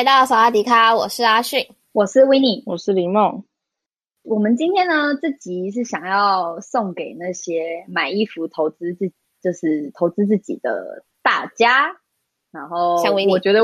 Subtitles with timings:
[0.00, 3.44] 来到萨瓦迪卡，我是阿迅，我是维尼，我是林梦。
[4.22, 11.98] 我们今天呢，这集是想要送给那些买衣服投资自，就是投资自己的大家。
[12.50, 12.96] 然后，
[13.28, 13.60] 我觉得，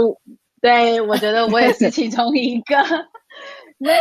[0.61, 2.75] 对，我觉得我也是其中一个。
[3.81, 3.97] 因为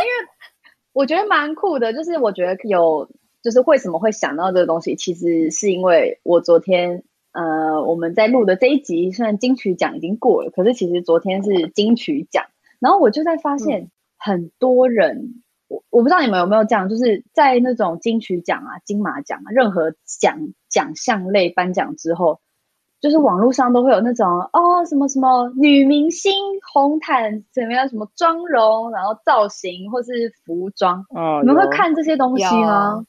[0.92, 3.08] 我觉得蛮酷的，就是我觉得有，
[3.42, 7.02] 就是为什么会想到这个东西，其实是因为我昨天。
[7.36, 12.46] 呃，我们在录的这一集，虽然金曲奖已经过了，可是其实昨天是金曲奖，
[12.80, 22.40] 然后我就在发现很多人，嗯、我我不知道你们有没有这样，就是在那种金曲奖啊、金马奖啊，任何奖奖项类颁奖之后，
[23.02, 26.32] 就是网络上都会有那种哦什么什么女明星
[26.72, 33.04] 红毯怎么样，什么妆容，然后造型或是服装，哦，你们会看这些东西吗？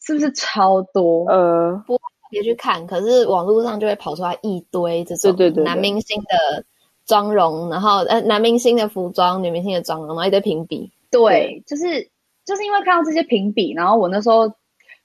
[0.00, 1.26] 是不是超多？
[1.26, 1.98] 呃，不。
[2.34, 6.64] 别去看，可是网络上就会跑出来一堆这种男明星的
[7.06, 10.90] 妆容，然后呃男明星的服装、女明星的妆容，然后一堆评比。
[11.10, 12.10] 对，就是
[12.44, 14.52] 就是因为看到这些评比，然后我那时候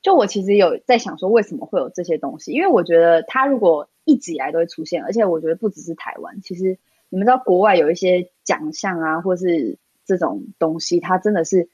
[0.02, 2.52] 就我其实有在想说，为什么会有这些东西？
[2.52, 6.77] 因为我觉得他如果一直以来都会出现，而且我觉得不只是台湾，其实
[7.09, 11.69] 你们知道国外有一些奖项啊，或是这种东西，它真的是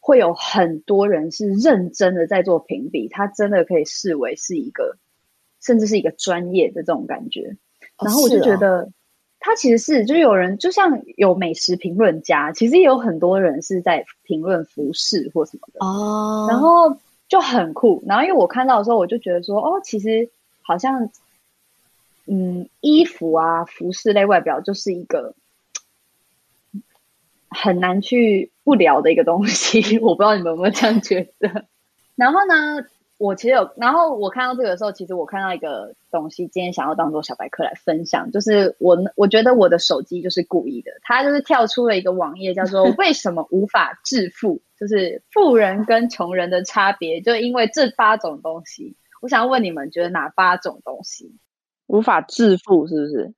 [0.00, 4.96] 会有很多人是认真的在做评比，他真的可以视为是一个。
[5.62, 7.54] 甚至是一个专业的这种感觉，
[8.02, 8.90] 然后我就觉得，
[9.38, 16.96] 他其实是就是有人，就像有美食评论家，其实也有很多人是在评论服饰或什么的哦，然后
[17.28, 18.02] 就很酷。
[18.06, 20.30] 然后因为我看到的时候，我就觉得说，哦，其实
[20.62, 21.10] 好像，
[22.24, 25.34] 嗯，衣服啊，服饰类外表就是一个
[27.50, 29.98] 很难去不聊的一个东西。
[30.00, 31.66] 我不知道你们有没有这样觉得？
[32.16, 32.86] 然后呢？
[33.18, 48.96] 我其实有，然后我看到这个的时候，其实我看到一个东西，今天想要当做小白课来分享，就是我我觉得我的手机就是故意的，它就是跳出了一个网页，叫做“为什么无法致富”， 就是富人跟穷人的差别，就因为这八种东西。
[49.20, 51.36] 我想要问你们，觉得哪八种东西
[51.88, 52.86] 无法致富？
[52.86, 53.34] 是不是？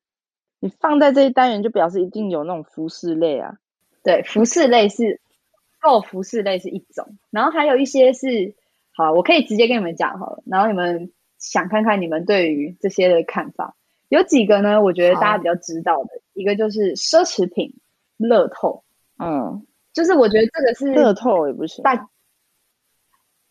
[0.60, 3.56] 你放在这一单元，就表示一定有那种服饰类啊？
[4.02, 5.20] 对，服饰类是
[5.82, 8.54] 哦，服饰类是一种，然后还有一些是。
[8.94, 13.74] 好，我可以直接跟你们讲好了，然后你们想看看你们对于这些的看法。
[14.10, 14.82] 有几个呢？
[14.82, 17.72] 我觉得大家比较知道的，一个就是奢侈品、
[18.18, 18.84] 乐透。
[19.18, 21.82] 嗯，就是我觉得这个是乐透也不行。
[21.82, 21.94] 大，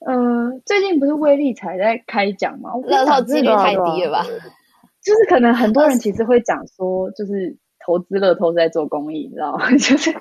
[0.06, 2.70] 嗯、呃，最近不是威力才在开奖吗？
[2.84, 4.24] 乐透几率太低了吧？
[5.02, 9.70] 就是可能很多人其实会讲说，就是投资乐透是在做公益，你知道吗？
[9.78, 10.12] 就是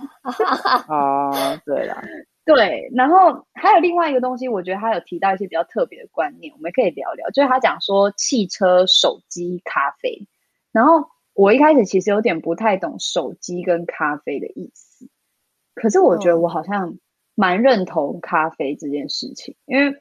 [0.89, 2.03] 啊， 对啦。
[2.45, 7.29] 对，然后还有另外一个东西，我觉得他有提到一些比较特别的观念，我们可以聊聊。
[7.31, 10.27] 就是他讲说汽车、手机、咖啡。
[10.73, 15.09] 然后我一开始其实有点不太懂手机跟咖啡的意思，
[15.75, 16.97] 可是我觉得我好像
[17.35, 20.01] 蛮认同咖啡这件事情，因为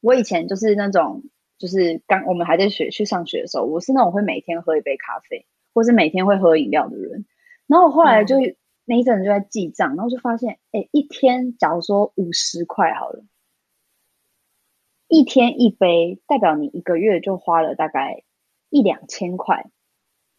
[0.00, 1.24] 我以前就是那种，
[1.58, 7.24] 就是刚我们还在学去上学的时候，我是那种会每天喝一杯咖啡，或是每天会喝饮料的人。
[7.66, 8.38] 然后我后来就。
[8.40, 13.22] 嗯那一阵子就在记账，然后就发现，哎，一天假如说五十块好了，
[15.06, 18.24] 一天一杯，代表你一个月就花了大概
[18.70, 19.70] 一两千块。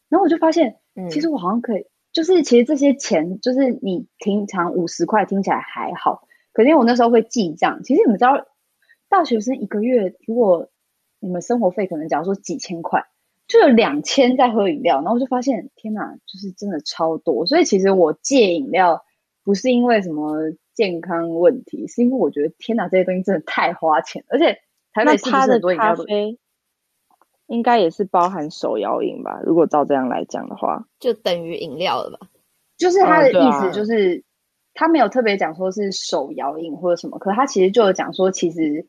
[0.10, 0.78] 然后我就发现，
[1.10, 8.46] 其实我好像可以，嗯、就是其实这些钱，就是你平常五十块听起来还好，可是因为我那时候会记账，其实你们知道，
[9.08, 10.70] 大学生一个月如果
[11.20, 13.06] 你们生活费可能假如说几千块。
[13.48, 17.46] 就有两千在喝饮料，然后我就发现，天哪，就是真的超多。
[17.46, 19.04] 所以其实我戒饮料
[19.44, 20.38] 不是因为什么
[20.74, 24.24] 健康问题，是因为我觉得天哪，这些东西真的太花钱。
[24.30, 24.60] 而且
[24.94, 26.40] 台北市不是很多饮料都，咖啡
[27.48, 29.42] 应该也是包含手摇饮吧？
[29.46, 32.28] 如果照这样来讲的话，就等于饮料了吧？
[32.78, 34.24] 就是他的意思，就是
[34.74, 38.88] 他没有特别讲说是手摇饮或者什么，可是他其实就有讲说，其实。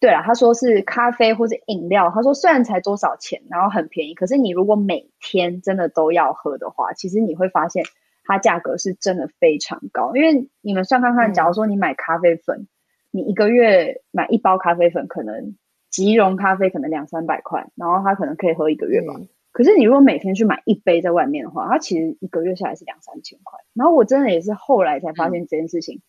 [0.00, 2.10] 对了，他说是咖啡或者饮料。
[2.14, 7.84] 他说虽然才多少钱，然后很便宜，可是你如果每天真的都要喝的话，其实你会发现
[8.24, 10.16] 它价格是真的非常高。
[10.16, 12.68] 因为你们算看看，假如说你买咖啡粉，嗯、
[13.10, 15.54] 你一个月买一包咖啡粉可能
[15.90, 19.12] 只即溶咖啡可能两三百块，然后它可能可以喝一个月吧。
[19.18, 23.58] 嗯、可是你如果每天去买一杯在外面的话，它其实一个月下来是两三千块。
[23.74, 25.96] 然后我真的也是后来才发现这件事情。
[25.96, 26.02] 嗯、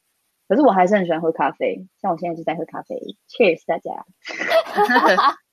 [0.51, 2.99] 可是我还是很喜欢喝咖啡，像我现在就在喝咖啡。
[3.29, 4.05] Cheers，大家。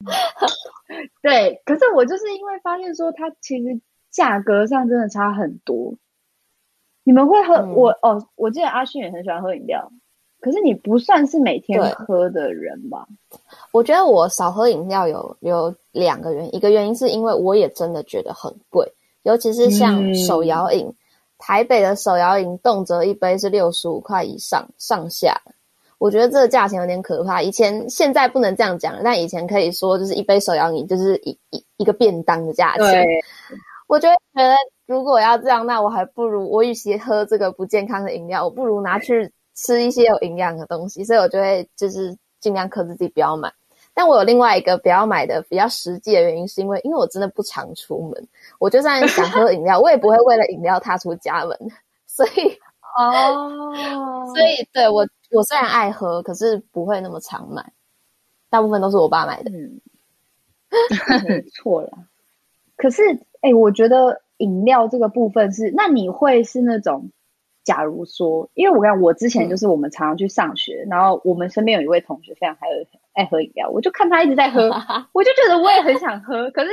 [1.23, 3.81] 对，可是我就是因为发现说它其实
[4.11, 5.95] 价格上真的差很多。
[7.05, 8.27] 你们会喝、嗯、我哦？
[8.35, 9.89] 我记得阿勋也很喜欢喝饮料。
[10.41, 13.07] 可是你不算是每天喝的人吧？
[13.71, 18.93] 我觉得我少喝饮料有有两个原因，一个原因是因为我也真的觉得很贵，
[19.23, 20.95] 尤其是像手摇饮，嗯、
[21.39, 25.41] 台北的手摇饮动辄一杯是六十五块以上上下，
[25.99, 27.41] 我觉得这个价钱有点可怕。
[27.41, 32.85] 以前现在不能这样讲，但以前可以说就是一杯手摇饮就是一一一个便当的价钱。
[32.85, 33.05] 对
[33.87, 34.55] 我就觉得
[34.87, 39.33] 如果要这样，那我还不如我与其喝这个不健康的饮料，我不如拿去。
[39.61, 43.53] 吃一些有营养的东西，所以我就会就是尽量克制自己不要买。
[43.99, 48.29] 但我有另外一个不要买的比较实际的原因，是因为因为我真的不常出门，
[48.61, 51.59] 我就算想喝饮料， 我也不会为了饮料踏出家门。
[52.07, 52.57] 所以
[52.97, 57.73] 哦，所以对我我虽然爱喝，可是不会那么常买，
[58.49, 59.51] 大部分都是我爸买的。
[59.51, 59.81] 嗯，
[61.57, 61.91] 错了。
[62.77, 63.03] 可是
[63.41, 67.11] 哎、欸，我觉得饮料这个部分是，那你会是那种？
[67.69, 72.75] 假如说，因为我看我之前就是我们常常去上学，嗯、然后我们身边有一位同学非常还有
[73.13, 74.71] 爱喝饮料，我就看他一直在喝，
[75.13, 76.51] 我就觉得我也很想喝。
[76.51, 76.71] 可是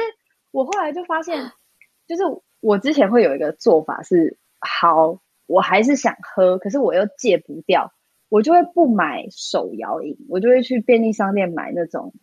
[0.52, 1.52] 我后来就发现，
[2.08, 2.24] 就是
[2.62, 7.92] 我之前会有一个做法是，好，我还是想喝，可是我又戒不掉，
[8.30, 12.14] 我就会不买手摇饮，我就会去便利商店买那种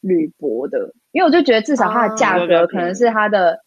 [0.00, 3.58] 铝箔的，因为我就觉得至少它的价格可能是它的，啊、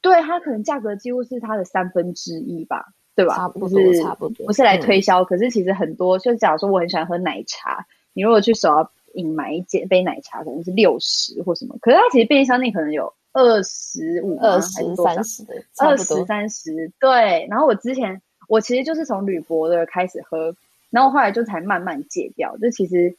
[0.00, 2.86] 对，它可能价格几乎是它的三分之一吧。
[3.16, 3.36] 对吧？
[3.36, 4.46] 差不多，是差不多。
[4.46, 16.90] 不是来推销，嗯、可是其实很多，就假如说我很喜欢喝奶茶，你如果去手摇饮买一件杯奶茶，可能是六十或什么，可是它其实便利商店可能有二十五、二十、三十的，二十三十。
[16.98, 17.46] 对。
[17.48, 20.54] 然后我之前我其实就是从铝箔的开始喝，
[20.90, 22.56] 然后后来就才慢慢戒掉。
[22.60, 23.16] 这其实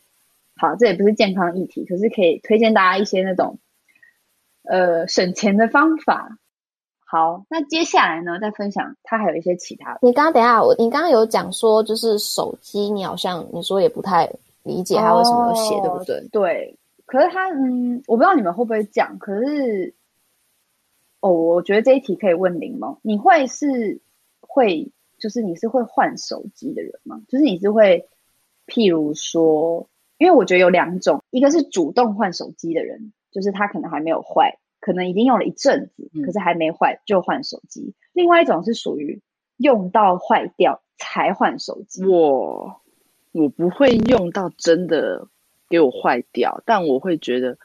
[0.57, 3.57] 好，这也不是健康议题，可是可以推荐大家一些那种
[4.63, 6.37] 呃省钱的方法。
[7.07, 8.39] 好，那接下来呢？
[8.39, 9.99] 再分享，它还有一些其他的。
[10.01, 14.27] 你刚刚等一下，我你刚刚有讲说，就是手机，你好像你说也不太
[14.63, 16.27] 理解它为什么要写，哦、对不对？
[16.31, 16.77] 对。
[17.05, 19.19] 可是它，嗯，我不知道你们会不会讲。
[19.19, 19.93] 可是，
[21.19, 22.97] 哦，我觉得这一题可以问柠檬。
[23.03, 24.01] 你会是
[24.41, 27.21] 会，就是你是会换手机的人吗？
[27.29, 28.09] 就是你是会，
[28.65, 29.87] 譬如说，
[30.17, 34.57] 因为我觉得有两种，一个是主动换手机的人，就是他可能还没有坏。
[34.85, 37.81] 可能已经用了一阵子，可是还没坏就换手机。
[37.81, 39.19] 嗯、另外一种是属于
[39.57, 42.05] 用到坏掉才换手机。
[42.05, 42.81] 我
[43.31, 45.27] 我不会用到真的
[45.69, 47.57] 给我坏掉，但我会觉得，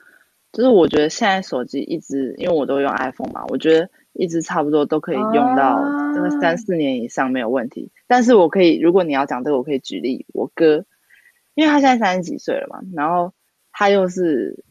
[0.50, 5.78] 就是我觉得现在手机一直，因为我都用 iPhone 嘛，我觉得一直差不多都可以用到
[6.14, 7.92] 这个三四年以上没有问题。
[7.94, 10.86] 啊、但是我可以，如果你要讲这个，我可以举例我哥，
[11.52, 13.34] 因为他现在三十几岁了嘛，然后
[13.72, 14.64] 他又是。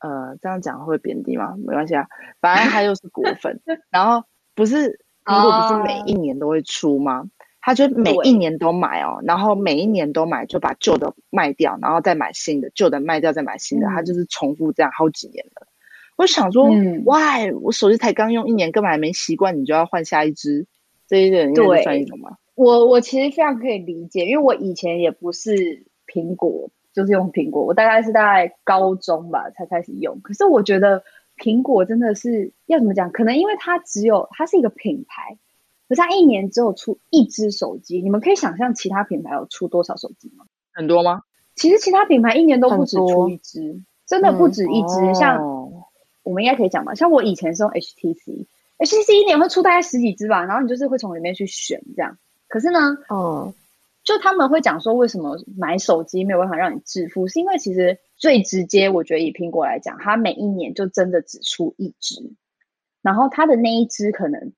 [0.00, 1.54] 呃，这样讲会贬低吗？
[1.56, 2.06] 没关系啊，
[2.40, 3.60] 反正他又是果粉，
[3.90, 7.20] 然后不是苹果不是每一年都会出吗？
[7.20, 7.28] 哦、
[7.60, 15.66] 他就每一年都买哦，然后每一年都买，就把旧的卖掉，然后再买新的，旧的卖掉再买新的，嗯、他就是重复这样好几年了。
[16.16, 17.52] 我想说，嗯，Why？
[17.60, 20.66] 我手机才刚用一年，根本还没习惯，你就要换下一支，
[21.08, 22.36] 这一点应该算一种吗？
[22.54, 26.70] 我我其实非常可以理解，因为我以前也不是苹果。
[26.96, 30.18] 就是用苹果，我大概是大概高中吧才开始用。
[30.22, 31.04] 可是我觉得
[31.36, 33.12] 苹果真的是要怎么讲？
[33.12, 35.36] 可能因为它只有它是一个品牌，
[35.90, 38.00] 可是它一年只有出一只手机。
[38.00, 40.46] 你们可以想象其他品牌有出多少手机吗？
[40.72, 41.20] 很多吗？
[41.54, 44.98] 其实其他品牌一年都不止出一只，真的不止一只。
[45.00, 45.70] 嗯、像、哦、
[46.22, 46.94] 我们应该可以讲吧？
[46.94, 52.16] 像我以前是用 HTC，HTC 一年会出大概十几只吧，然后你就是会从里面去选这样。
[52.48, 53.52] 可是呢，哦。
[54.06, 57.26] 就他们会讲说，为什么买手机没有办法让你致富？
[57.26, 62.32] 是因为其实最直接，我觉得以苹果来讲，它每一年就真的只出一支，
[63.02, 64.52] 然后它的那一支可能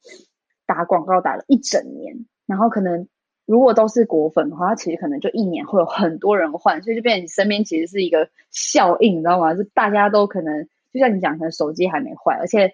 [0.66, 3.08] 打广告打了一整年，然后可能
[3.46, 9.54] 如果都是果粉的话，它其实可能就一年会有很多人换，所以就变成你身边其实是一个效应，你知道吗？
[9.54, 12.70] 就大家都可能就像你讲，可能手机还没坏，而且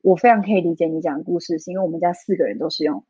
[0.00, 3.04] 我非常可以理解你讲的故事，是因为我们家四个人都是用。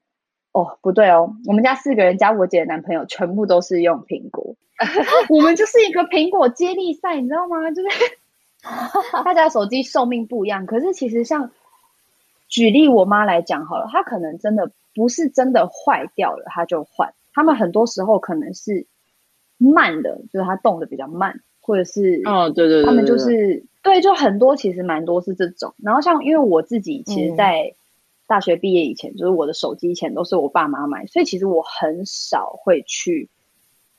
[0.55, 4.55] 哦，不对哦，我们家四个人加我姐的男朋友全部都是用苹果，
[5.29, 7.71] 我们就是一个苹果接力赛，你知道吗？
[7.73, 7.89] 就是
[9.25, 11.51] 大家手机寿命不一样，可是其实像
[12.49, 17.13] 举例我妈来讲好了，她可能真的不是真的坏掉了，她就换。
[17.35, 18.87] 他们很多时候可能是
[19.59, 25.75] 慢的，就是它动的比较慢，或者是哦，对对对，他们就是对，就很多其实蛮多是这种。
[25.83, 27.75] 然后像因为我自己其实，在
[28.27, 33.29] 大学毕业以前，就是我的手机以前都是我爸妈买，所以其实我很少会去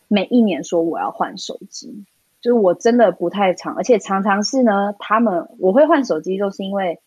[0.07, 2.05] 每一年说我要换手机，
[2.41, 6.99] 就是我真的不太常，而且常常是呢，他们我会换手机，就是因为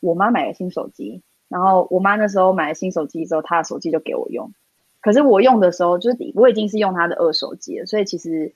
[0.00, 4.52] 我妈买了新手机，然后我妈那时候买了新手机之后，她的手机就给我用。
[5.00, 8.52] 可是我用的时候，就是我已经是用他的二手机了，所以其实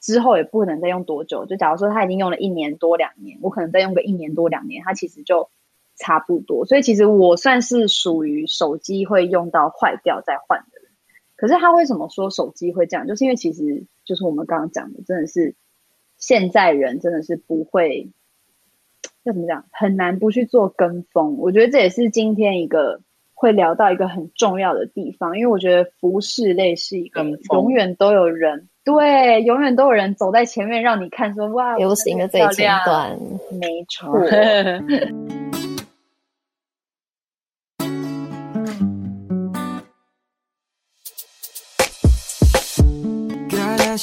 [0.00, 1.44] 之后也不能再用多久。
[1.44, 5.50] 就假如说他已经用了一年多两年，我可能再用个一年多两年，他其实就
[5.98, 6.64] 差不多。
[6.64, 10.90] 所以其实我算是属于手机会用到坏掉再换的人。
[11.36, 13.06] 可是他为什么说手机会这样？
[13.06, 15.54] 就是因为其实就是我们刚刚讲的，真的是
[16.16, 18.10] 现在人真的是不会
[19.24, 21.36] 要怎么讲，很难不去做跟风。
[21.38, 23.00] 我觉得这也是今天一个。
[23.40, 33.16] 会聊到一个很重要的地方，因为我觉得服饰类是一个永远都有人对，永远都有人走在前面让你看说哇，流行的最前端，
[33.60, 34.12] 没错。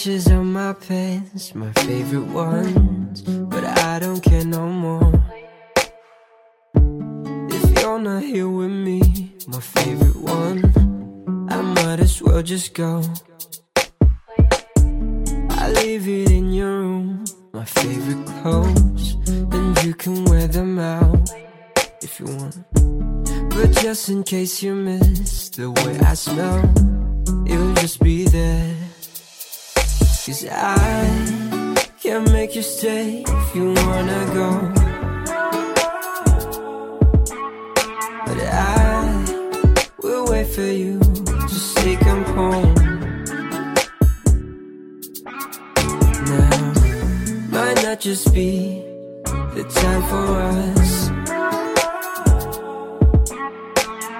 [0.05, 5.11] My pants, my favorite ones, but I don't care no more.
[7.49, 9.01] If you're not here with me,
[9.47, 13.01] my favorite one, I might as well just go.
[15.49, 21.31] I leave it in your room, my favorite clothes, and you can wear them out
[22.03, 22.63] if you want.
[23.49, 26.61] But just in case you miss the way I smell,
[27.47, 28.84] it'll just be there.
[30.25, 34.49] Cause I can't make you stay if you wanna go.
[38.25, 42.73] But I will wait for you to say come home.
[46.31, 46.73] Now,
[47.51, 48.81] might not just be
[49.53, 50.25] the time for
[50.71, 51.09] us.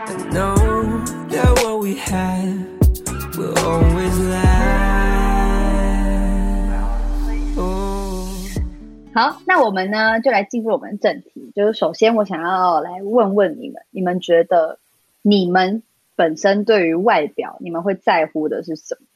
[0.06, 0.56] I know
[1.30, 2.75] that what we have
[9.16, 11.50] 好，那我们呢，就来进入我们正题。
[11.56, 14.78] 就是首先，我想要来问问你们，你们觉得
[15.22, 15.84] 你们
[16.18, 19.08] 本身对于外表，你们会在乎的是什么？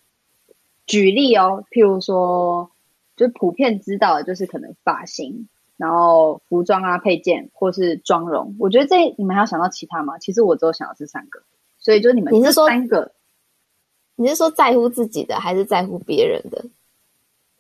[0.86, 2.72] 举例哦，譬如说，
[3.18, 8.56] 就普遍知道的就是可能发型，然后服装啊、配件，或是妆容。
[8.58, 10.18] 我觉得这你们还要想到其他吗？
[10.18, 11.42] 其实我只有想到这三个，
[11.78, 13.12] 所以就你们这三个，
[14.16, 16.64] 你是说，你是说在乎自己的，还是在乎别人的？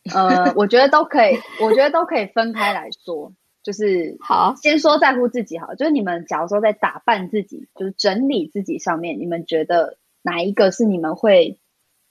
[0.13, 3.33] 呃，我觉得都可以，我觉得都可以分开来说。
[3.61, 11.59] 就是好，先说在乎自己好，就是你们假如说在打扮自己，就是整理自己上面，你们觉得哪一个是你们会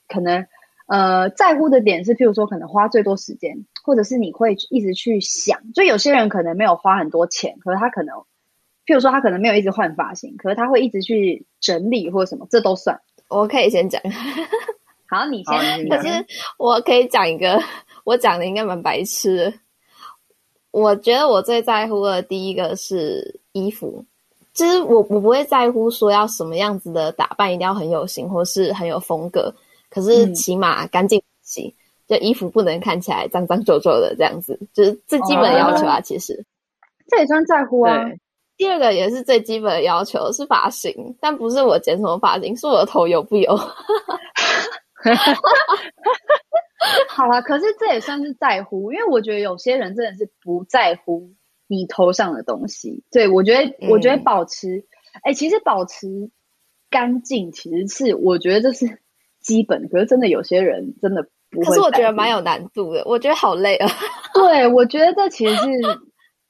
[0.07, 0.47] 可能
[0.87, 8.15] 呃在乎的点是，譬如说可能花最多时间，或者是你会一直去想，就有些人可能没有花很多钱，可是他可能
[8.87, 13.01] 譬如说他可能没有一直换发型，可是他会一直去整理或者什么，这都算。
[13.29, 14.03] 我可以先讲，
[15.09, 15.89] 好，你先。
[15.89, 16.27] 可是
[16.59, 17.59] 我可以讲一个，
[18.05, 19.53] 我讲的应该蛮白痴的。
[20.71, 24.05] 我觉得我最在乎的第一个是衣服，
[24.53, 29.53] 其实我我不会在乎说要什么样子的打扮一定要很有型或是很有风格，
[29.89, 31.75] 可是起码干净洗，
[32.07, 36.01] 就衣服不能看起来脏脏皱皱的这样子，就是最基本的要求啊。
[36.03, 36.45] 其实
[37.09, 37.97] 这也算在乎啊。
[38.59, 43.59] 第二个也是最基本的要求是发型，但不是我剪什么发型，是我的头油不油。
[47.09, 51.31] 好啊，可是这也算是在乎，因为我觉得有些人真的是不在乎
[51.67, 53.03] 你头上的东西。
[53.11, 54.85] 对，我觉得，嗯、我觉得保持，
[55.23, 56.31] 哎、欸，其实保持
[56.91, 59.01] 干净其实是我觉得这是
[59.41, 59.89] 基本。
[59.89, 63.89] 可是真的有些人真的不会，可是我觉得蛮有难度的，我觉得好累啊。
[64.33, 66.01] 对，我觉得这其实是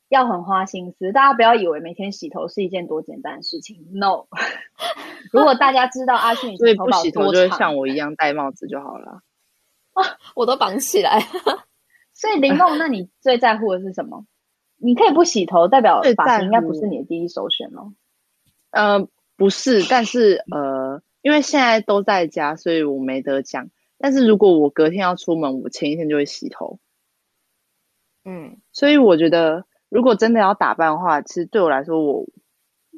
[0.08, 1.12] 要很花心思。
[1.12, 3.86] 大家不要以为每天洗头是一件多简单的事情。
[3.92, 4.26] No，
[5.32, 9.20] 如果大家知道阿迅，所以不洗头就会像我一样戴帽子就好了。
[10.36, 11.20] 我都绑起来，
[12.14, 14.24] 所以林梦，那你最在乎的是什么？
[14.76, 17.92] 你可以不洗头，代表发型应该不是你的第一首选哦。
[18.70, 23.70] 呃，不是，但是呃，因为现在都在家，所以我没得讲。
[23.98, 26.78] 但是如果我隔天要出门，我前一天就会洗头。
[28.24, 32.26] 嗯，所以我觉得，如果真的要打扮的话，其实对我来说，我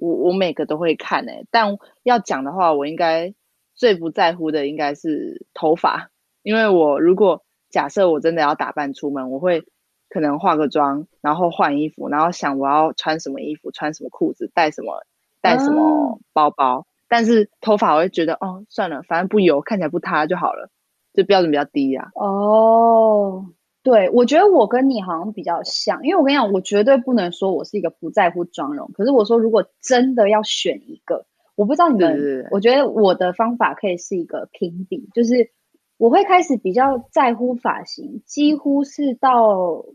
[0.01, 1.47] 我我每个都会看诶。
[1.51, 3.35] 但要讲的话，我应该
[3.75, 6.11] 最不在乎的应该是头发。
[6.43, 9.65] 因为我如果假设我真的要打扮出门，我会
[10.09, 15.05] 可能化个妆，然后换衣服，然后想我要穿什么衣服，穿什么裤子，带什么
[15.41, 16.77] 带什么包包。
[16.77, 16.85] Oh.
[17.09, 20.71] 但是头发我会觉得哦，算了，反正不油，看起来不塌就好了，
[21.13, 22.09] 就标准比较低啊。
[22.15, 23.47] 哦，
[23.83, 28.91] 对，我觉得我跟你好像比较像，因为我跟你讲，我绝对不能说我是一个不在乎妆容。
[28.93, 31.25] 可是我说，如果真的要选一个，
[31.57, 35.51] 我不知道你们，是我觉得我的方法可以是一个评比，就是
[35.97, 39.87] 我会开始比较在乎发型，几乎是到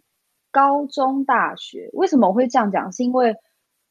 [0.51, 1.91] 高中、大学。
[1.93, 2.91] 为什么我会这样讲？
[2.91, 3.35] 是因为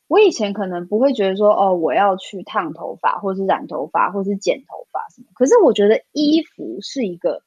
[0.08, 5.28] 我以前可能不会觉得说，哦，我要去烫头发，或是染头发，或是剪头发什么。
[5.34, 7.42] 可是我觉得衣服是一个。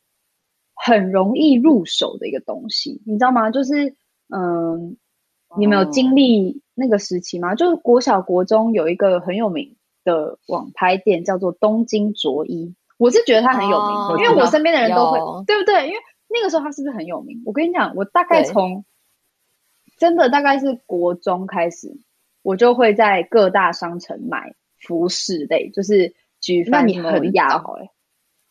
[0.78, 3.50] 很容易入手的一个东西，你知道吗？
[3.50, 3.96] 就是，
[4.30, 4.96] 嗯，
[5.58, 7.56] 你们有经历那个时期吗？
[7.56, 12.76] 就是国小、国中有一个很有名的网拍店，叫做东京卓一。
[12.98, 15.88] 我是觉得它很有名，哦、因为我身边的人都会，对不对？
[15.88, 15.98] 因为
[16.30, 17.42] 那个时候它是不是很有名？
[17.46, 18.86] 我跟你讲，我大概从
[19.98, 22.00] 真的大概是国中开始，
[22.44, 27.90] 我就会在各大商城买服饰类，就是举凡什么亚好哎。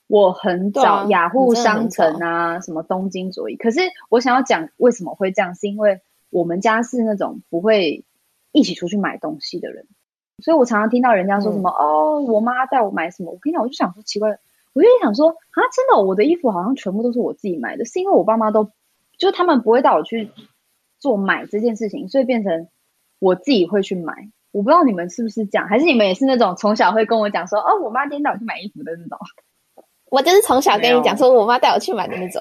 [0.09, 3.57] 我很早雅虎商城啊，什么东京佐伊。
[3.57, 8.05] 可是我想要讲为什么会这样，是因为我们家是那种不会
[8.53, 9.87] 一起出去买东西的人，
[10.43, 13.33] 所以我常常听到人家说什么、嗯、哦，我妈带我买什么。
[13.33, 14.39] 我跟你讲，我就想说奇怪，
[14.75, 18.71] 我就想说啊，真的，我的衣服好像全部都是我自己买的，是因为我爸妈都
[19.19, 20.31] 就是他们不会带我去
[20.99, 22.69] 做买这件事情，所以变成
[23.19, 24.31] 我自己会去买。
[24.53, 29.19] 我不知道你们是不是这样，还是你们也是那种从小会跟我讲说哦，我妈今天带我去买衣服的那种。
[30.17, 32.41] 我就是从小跟你讲说，我妈带我去买的那种。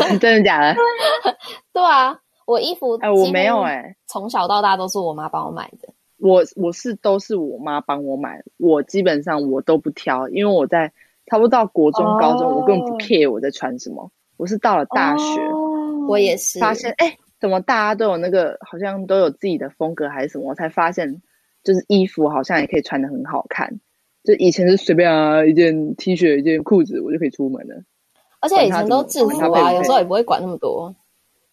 [0.20, 0.76] 真的假的？
[1.72, 2.14] 对啊，
[2.46, 5.88] 我衣服哎，我没有哎，从小到大都是我妈帮我买的。
[6.18, 10.92] 我我是都是我妈帮我买，我基本上我都不挑，因为我在
[11.30, 14.10] 差不多到国中、高中，我根本不 care 我在穿什么。
[14.36, 15.40] 我是到了大学，
[16.06, 21.22] 我也是发现哎，怎么大家都有那个，好像都有自己的风格还是什么，我才发现，
[21.64, 23.80] 就是衣服好像也可以穿的很好看。
[24.28, 27.82] 就以前是随便啊，一件 T 恤、一件裤子，我就可以出门了。
[28.40, 30.94] 而且以前都制服啊，有时候也不会管那么多。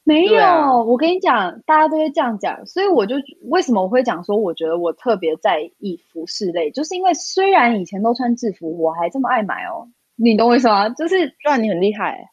[0.03, 9.87] 没有，啊、我跟你讲，大家都会这样讲，所以我就为什么我会讲说，我觉得我特别在意服饰类，就是因为虽然以前都穿制服，我还这么爱买哦。
[10.17, 10.89] 你懂我意思吗？
[10.89, 12.29] 就是虽然你很厉害，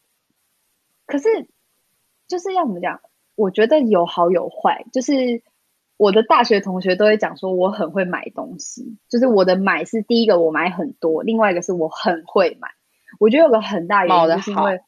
[1.07, 1.29] 可是
[2.27, 2.99] 就是要怎么讲？
[3.37, 5.41] 我觉得有好有坏，就是。
[6.03, 12.67] 我的大学同学都会讲说，我很会买东西，就是我的买是第一个，我买很多；另外一个是我很会买。
[13.21, 14.81] 我觉得有个很大原因，就是因为，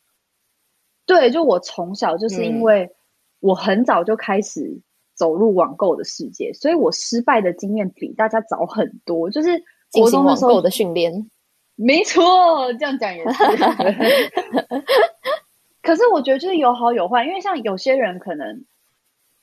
[1.07, 2.91] 对，就我从小就是因为
[3.39, 4.81] 我很早就开始
[5.15, 9.31] 走入网购的世界，嗯、所以我失败的经验比大家早很多。
[9.31, 9.51] 就是
[9.91, 11.31] 进行网购的训练，
[11.77, 13.45] 没错，这样讲也是。
[15.81, 18.65] 可是我觉得就是有好有坏，因为像有些人可能。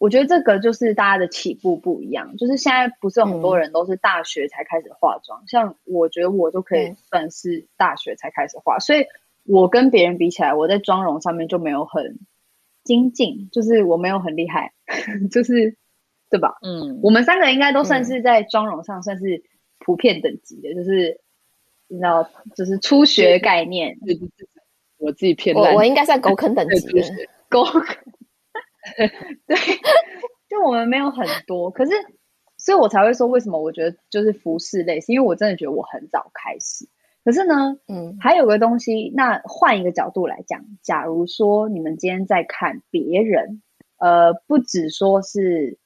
[0.02, 9.06] 我觉得这个就是大家的起步不一样，就是现在不是有很多人都是大学才开始化妆，嗯、像我觉得我都可以算是大学才开始化，嗯、所以
[9.46, 12.18] 我跟别人比起来，我在妆容上面就没有很
[12.84, 14.74] 精进，就是我没有很厉害，
[15.30, 15.78] 就是
[16.32, 16.58] 对吧？
[16.64, 19.44] 嗯，我们三个应该都算是在妆容上算是
[19.78, 21.22] 普遍等级的，嗯、就是
[21.88, 23.96] 你知道，就是初学概念。
[24.98, 27.04] 我自己偏我我应该算狗啃等级的
[27.50, 27.98] 狗啃。
[29.48, 29.58] 对，
[30.50, 31.92] 就我们没有很多，可是，
[32.58, 36.88] 所以我才会说，为什么我觉得就是服饰类，是因为我真的觉得我很早开始。
[37.24, 43.62] 可是呢，嗯，还有个东西，那换一个角度来讲，假如说你们今天在看别人，
[43.98, 45.78] 呃，不只说是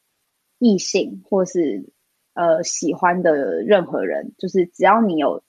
[0.58, 1.92] 异性或是
[2.34, 5.44] 呃喜欢的任何人，就是只要你有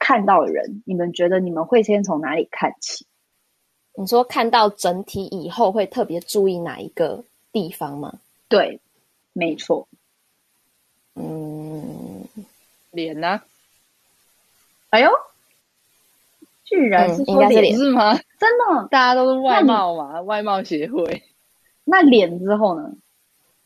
[0.00, 3.06] 看到的人，你们觉得你们会先从哪里看起？
[3.94, 8.18] 你说看到整体以后会特别注意哪一个地方吗？
[8.48, 8.80] 对，
[9.32, 9.86] 没错。
[11.14, 12.26] 嗯，
[12.90, 13.42] 脸呢？
[14.90, 15.10] 哎呦，
[16.64, 18.14] 居然是说脸是吗？
[18.40, 21.22] 真的， 大家都是外貌嘛，外貌协会。
[21.84, 22.92] 那脸之后呢？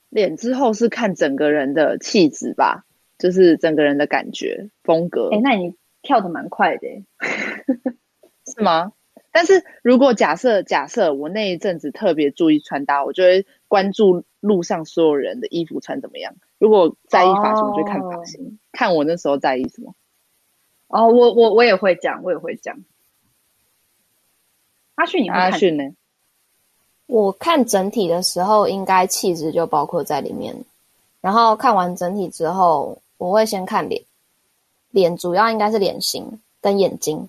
[0.09, 2.85] 脸之后是看整个人的气质吧，
[3.19, 5.31] 就是整个人的感觉风格。
[5.33, 6.89] 哎，那你跳的蛮快的，
[8.47, 8.93] 是吗？
[9.37, 16.35] 但是如果假设假设我那一阵子特别注意穿搭，我就会关注路上所有人的衣服穿怎么样。
[16.57, 19.94] 如果在意发型，我就看发型，哦、看我那时候在意什么。
[20.88, 22.79] 哦，我我我也会讲，我也会讲。
[24.94, 25.94] 阿迅，你阿迅呢？
[27.05, 30.57] 我看整体的时候，应该气质就包括在里面。
[31.20, 34.03] 然后看完整体之后，我会先看脸，
[34.92, 37.29] 脸主要应该是脸型跟眼睛。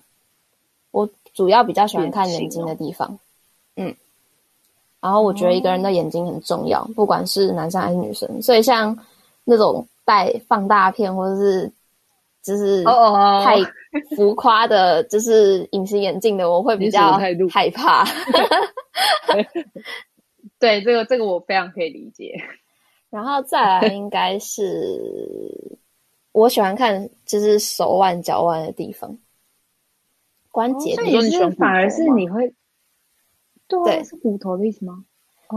[1.42, 1.48] 我。
[1.48, 3.18] 主要比较喜欢看眼睛的地方，哦、
[3.76, 3.96] 嗯，
[5.00, 8.42] 然后我觉得一个人的眼睛很重要，哦、不管是男生还是女生。
[8.42, 8.98] 所以像
[9.44, 11.72] 那种戴放大片或者是
[12.42, 13.56] 就是太
[14.16, 17.12] 浮夸的，就是隐形眼镜的，我会比较
[17.50, 18.04] 害怕。
[20.58, 22.34] 对，这个这个我非常可以理解。
[23.10, 25.78] 然后再来应该是
[26.32, 29.16] 我喜欢看就是手腕、脚腕的地方，
[30.58, 30.96] 关节。
[30.96, 32.52] 所以你是反而是你会，
[33.68, 35.04] 对，对是骨头的意思吗？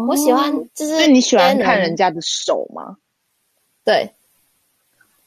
[0.07, 2.97] 我喜欢就是，所以你喜欢看人家的手吗？
[3.83, 4.13] 对，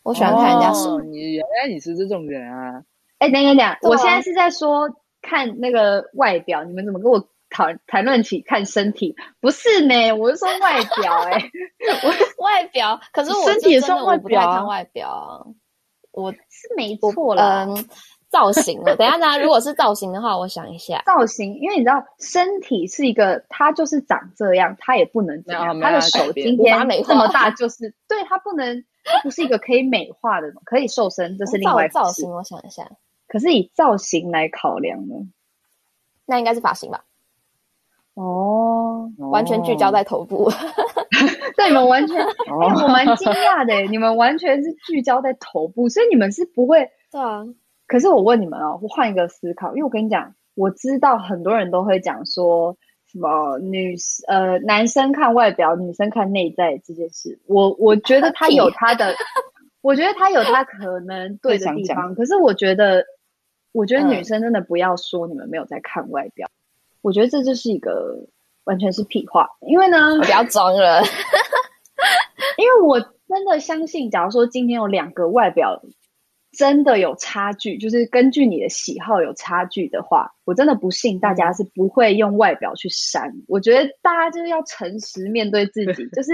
[0.05, 0.99] 我喜欢看人家手。
[0.99, 2.85] 哦、你原来你是这种人啊！
[3.19, 4.89] 哎，等等等，我现在是在说
[5.21, 7.29] 看那个外表，你们怎么跟我？
[7.51, 11.51] 谈谈论起看身体，不是呢，我是说外表哎、 欸，
[12.03, 15.47] 我外表，可是我身体也算外表啊，看外表啊，
[16.11, 17.65] 我是没错啦。
[17.69, 17.89] 嗯，
[18.35, 32.29] 造型了， 等一下呢，如果是造型的话，我想一下，造型，因为你知道，身体是一个，它就是长这样，它也不能这样，它的手今天这么大，就是对它不能，它不是一个可以美化的，可以瘦身，这是另外造型。
[32.29, 32.91] 我想一下，
[33.29, 35.15] 可是以造型来考量呢，
[36.27, 37.05] 那应该是发型吧。
[38.15, 40.51] 哦，完全聚焦在头部，
[41.57, 47.45] 对，你们完全，哎、欸，我蛮惊讶的，你们完全是聚焦在头部，所以你们是不会，对啊。
[47.87, 52.77] 可是我问你们哦，我换一个思考，因为我跟你讲，我知道很多人都会讲说
[53.11, 59.15] 什么女呃男生看外表，女生看内在这件事，我我觉得 他有他的，
[59.83, 63.05] 我觉得他有他可能对的地方， 可是我觉得，
[63.73, 66.47] 我觉得女生真的不要说你们没有在看外表。
[66.49, 66.57] 嗯
[67.05, 68.17] 我觉得这就是一个
[68.65, 71.03] 完全是屁话，因为呢，我不要装了，
[72.57, 75.83] 因为我真的相信，假如说今天有两个外表
[76.57, 83.33] 真的有差距，就是根据你的喜好有差距的话，我真的不信大家是不会用外表去删。
[83.49, 86.33] 我觉得大家就是要诚实面对自己， 就是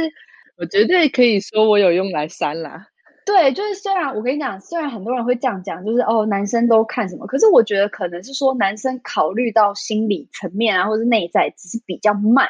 [0.56, 2.86] 我绝对可以说我有用来删啦。
[3.26, 7.26] 对，就是虽然我跟你讲，虽然很多人会这样讲，就是哦，男生都看什么？
[7.26, 12.48] 可是我觉得可能是说男生考虑到心理层面啊，或是内在，只是比较慢。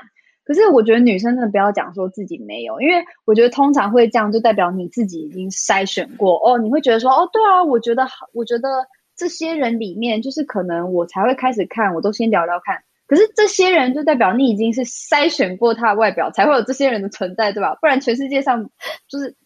[0.51, 6.59] 可是我觉得女生真的不要讲说自己没有，因为我觉得通常会这样，就代表你自己已经筛选过哦。
[6.59, 8.69] 你会觉得说哦，对啊，我觉得好，我觉得
[9.17, 12.83] 这些人里面，就是可能我才会开始看，我都先聊聊看。
[13.07, 17.77] 可是这些人就代表你已经是筛选过他的外表，才会有这些人的存在，对吧？
[17.81, 18.69] 不然全世界上
[19.09, 19.37] 就是。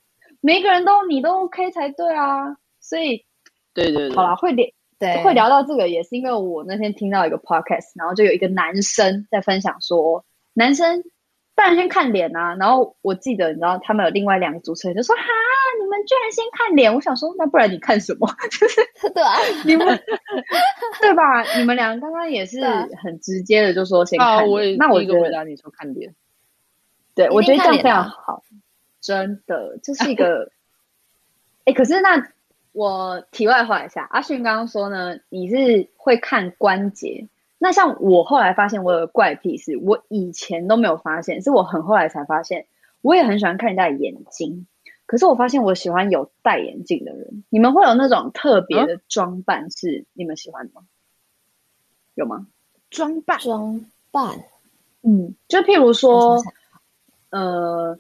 [0.47, 3.25] 每个人都你都 OK 才对啊，所以
[3.73, 4.67] 对对对，好啦，会聊
[4.99, 10.23] 对会聊到这个，也是因为我那天听到一个 podcast，然后就有一个男生在分享说，
[10.55, 11.05] 男生
[11.57, 15.23] 当然先看脸啊，然后我记得你知道他们有另外两个主持人就说哈，
[15.81, 18.29] 你们居然先看脸，我想说那不然你看什么？
[18.51, 18.81] 就是
[19.14, 19.87] 对啊，你们
[21.01, 21.43] 对吧？
[21.59, 22.61] 你们俩刚刚也是
[23.03, 26.14] 很直接的就说先看脸，啊、我也那我就回答你说看脸，
[27.14, 28.43] 对我觉得这样非常好。
[29.01, 30.51] 真的，这是一个，
[31.67, 32.27] 哎、欸，可是那
[32.73, 37.29] 我题外话一下，阿勋刚刚说呢，你是会看关节。
[37.64, 42.66] 那像我后来发现，我有个怪癖是，我以前都没有发现，是我很后来才发现，
[43.00, 44.66] 我也很喜欢看人家的眼睛。
[45.07, 47.42] 可是我发现我喜欢有戴眼镜的人。
[47.48, 50.83] 你们会有那种特别的装扮是你们喜欢的吗？
[52.14, 52.48] 有吗？
[52.90, 54.44] 装扮，装扮，
[55.03, 56.42] 嗯，就譬如说，
[57.31, 57.98] 呃。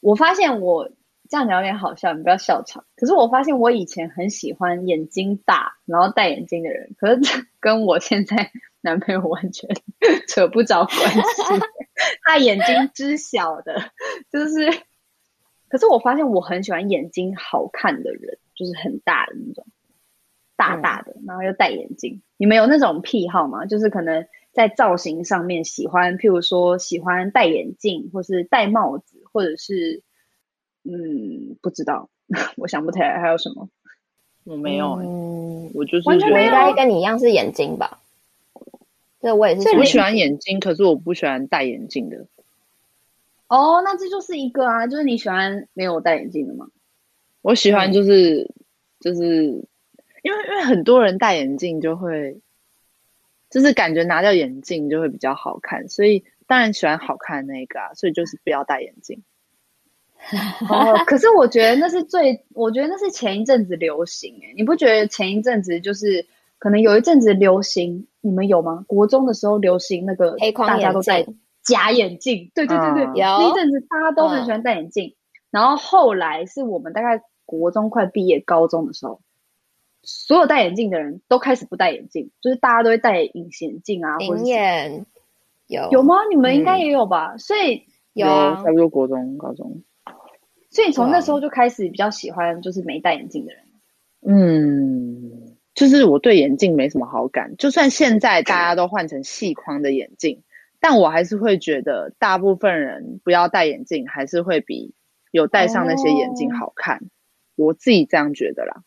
[0.00, 0.90] 我发现我
[1.28, 2.84] 这样讲有点好笑，你不要笑场。
[2.94, 7.20] 可是我发现我以前很喜欢眼睛大，然后戴眼镜的人，可是
[7.58, 8.52] 跟我现在
[8.86, 9.68] 男朋友完全
[10.28, 11.20] 扯不着关系。
[12.22, 13.90] 他眼睛知晓的，
[14.30, 14.70] 就是，
[15.68, 19.66] 可是我发现我很喜欢眼睛好看的人，就是很大的那种，
[20.56, 22.22] 大大的，然后又戴眼镜。
[22.38, 23.66] 你们有那种癖好吗？
[23.66, 29.22] 就是可能在造型上面喜欢，譬如说喜欢戴眼镜，或是戴帽子。
[29.32, 30.02] 或者是，
[30.82, 32.08] 嗯，不知道，
[32.56, 33.68] 我想不起来还有什么。
[34.44, 38.00] 我没有、欸，嗯，我就是完全没有，应该跟你一样是眼睛吧？
[39.26, 39.76] 对，我也是。
[39.76, 42.26] 我喜欢眼睛，可是我不喜欢戴眼镜的。
[43.48, 46.68] 哦，那这就是一个啊，就是你喜欢没有戴眼镜的吗？
[47.42, 48.54] 我喜欢就是、嗯、
[49.00, 49.24] 就是，
[50.22, 52.40] 因为因为很多人戴眼镜就会，
[53.50, 56.24] 就是感觉拿掉眼镜就会比较好看，所以。
[56.48, 59.24] 当然喜欢好看的那个啊，所以就是不要戴眼镜。
[60.70, 66.24] 哦，可是我觉得那是最，我觉得那是前一阵子流行诶，你不觉得前一阵子就是
[66.66, 68.84] 可能有一阵子流行，你们有吗？
[68.88, 71.24] 国中的时候流行那个黑框眼镜，大家都戴
[71.62, 75.14] 假眼镜，对对对对，有那一阵子大家都很喜欢戴眼镜。
[75.52, 79.20] 然后后来是我们大概国中快毕业，高中的时候，
[80.02, 85.06] 所有戴眼镜的人都开始不戴眼镜，就是大家都会戴隐形眼镜啊，或者眼。
[85.68, 86.16] 有有吗？
[86.28, 87.34] 你们应该也有吧？
[87.34, 89.84] 嗯、所以有，差不多国中、高中。
[90.70, 93.62] 所以从那时候就开始比较喜欢，就是没戴眼镜的人。
[94.28, 95.45] 嗯，
[95.76, 97.54] 就是我对眼镜没什么好感。
[97.58, 100.42] 就算现在大家都换成细框的眼镜，
[100.80, 104.94] 但我还是会觉得，大部分人不要戴眼镜，还是会比
[105.30, 106.96] 有戴上那些眼镜好看。
[106.96, 107.08] 哦、
[107.56, 108.82] 我自己这样觉得啦。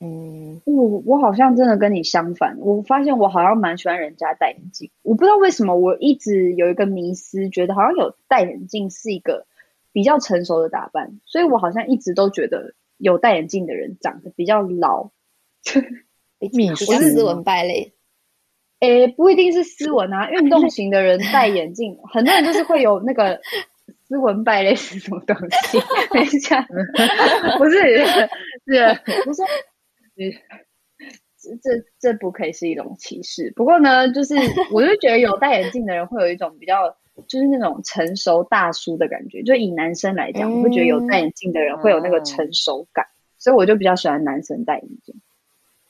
[0.00, 2.58] 嗯，我我好像真的跟你相反。
[2.58, 4.90] 我发现我好像蛮喜欢人家戴眼镜。
[5.00, 9.46] 我不知道为什么，我一直有一个迷思，觉得好像有戴眼镜是一个
[9.90, 15.10] 比较成熟的打扮，所以我好像一直都觉得有戴眼镜的人长得比较老。
[16.38, 17.94] 比较斯文败类。
[18.80, 23.40] 诶，不一定是斯文啊， 运动型的人戴眼镜，很多人就是会有那个
[24.06, 25.78] 斯文败类是什么东西？
[26.14, 26.62] 等一下，
[27.58, 28.28] 不是，是，
[29.24, 29.42] 不是。
[31.40, 33.52] 这这这不可以是一种歧视。
[33.54, 34.34] 不过呢，就是
[34.72, 36.88] 我就觉得有戴眼镜的人会有一种比较，
[37.28, 39.42] 就是那种成熟大叔的感觉。
[39.44, 45.14] 就以男生来讲，我会觉得有戴眼镜的人会有那个成熟感，嗯、所以我就比较喜欢男生戴眼镜。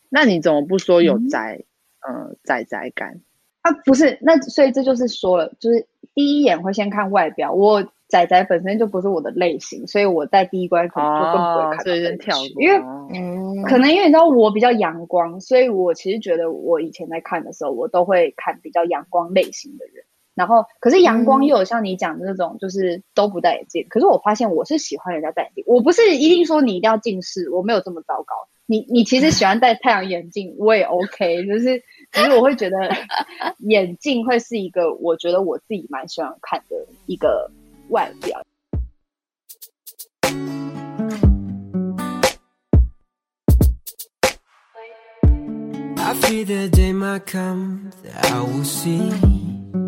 [0.09, 1.65] 那你怎么不说有宅，
[2.09, 3.21] 嗯、呃，宅宅感
[3.63, 3.73] 啊？
[3.85, 7.53] 不是，那所以这就是说了，就是第一眼会先看外表。
[7.53, 12.77] 我仔仔本身就不是我的类型，所以我在第一关可能就更不会看到、哦、跳过，因为
[13.13, 20.05] 嗯，可能因为你知道我比较阳光，所以我其实觉得我以前在看的时候，我都会看比较阳光类型的人。
[20.39, 23.83] 然后，可是阳光又有像你讲的那种，就是都不戴眼镜。
[23.83, 28.35] 嗯、可是我发现我是喜欢人家戴眼镜，我不是一定说你一定要近视，我没有这么糟糕。
[28.67, 32.77] 你你其实喜欢戴太阳眼镜， 我也 OK，就是其实我会觉得
[33.67, 37.51] 眼镜会是一个我觉得我自己蛮喜欢看的一个
[37.89, 38.41] 外表。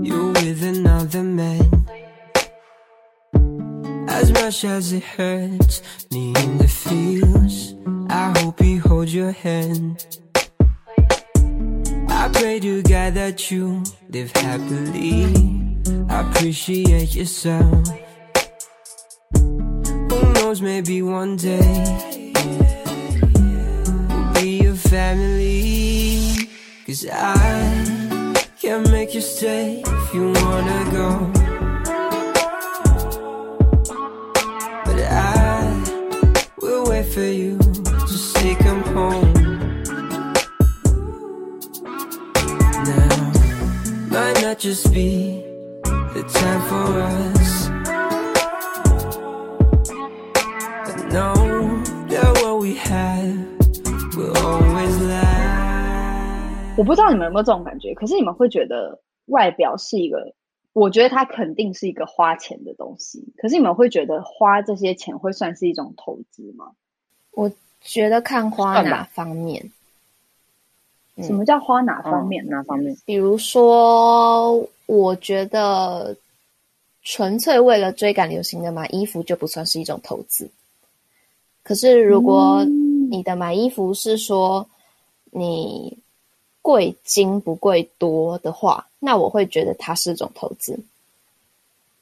[0.02, 1.86] You with another man.
[4.08, 7.74] As much as it hurts me in the feels
[8.08, 10.04] I hope he holds your hand.
[12.08, 15.60] I pray to God that you live happily.
[16.08, 17.88] I appreciate yourself
[19.32, 22.32] Who knows maybe one day
[24.08, 26.48] We'll be a family.
[26.86, 27.99] Cause I
[28.60, 31.32] can't make you stay if you wanna go.
[34.84, 35.82] But I
[36.60, 39.32] will wait for you, to take him home.
[42.84, 43.32] Now,
[44.10, 45.42] might not just be
[46.12, 47.39] the time for us.
[56.80, 60.32] 我不知道你们有没有这种感觉，可是你们会觉得外表是一个，
[60.72, 63.22] 我觉得它肯定是一个花钱的东西。
[63.36, 66.70] 可是你们会觉得花这些钱会算是一种投资吗？
[67.32, 69.70] 我觉得看花哪方面。
[71.18, 72.42] 什么叫花哪方面？
[72.46, 72.96] 嗯、哪方面？
[73.04, 76.16] 比如说，我觉得
[77.02, 80.50] 纯粹为了追赶流行的买衣服就不算是一种投资。
[81.62, 82.64] 可是如果
[83.10, 84.66] 你的买衣服是说
[85.30, 85.94] 你。
[86.70, 90.78] 贵精不贵多的话，那我会觉得它是一种投资，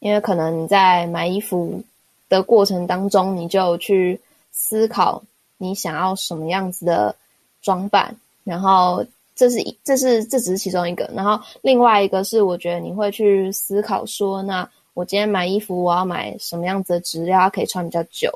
[0.00, 1.82] 因为可能你在买衣服
[2.28, 4.20] 的过程当中，你就去
[4.52, 5.22] 思考
[5.56, 7.16] 你想要什么样子的
[7.62, 9.02] 装扮，然后
[9.34, 18.30] 这是这是这只是其中一个，然后另外一个是我觉得你会去思考说，那我今天买衣服我要买什么样子的质料，它可以穿比较久，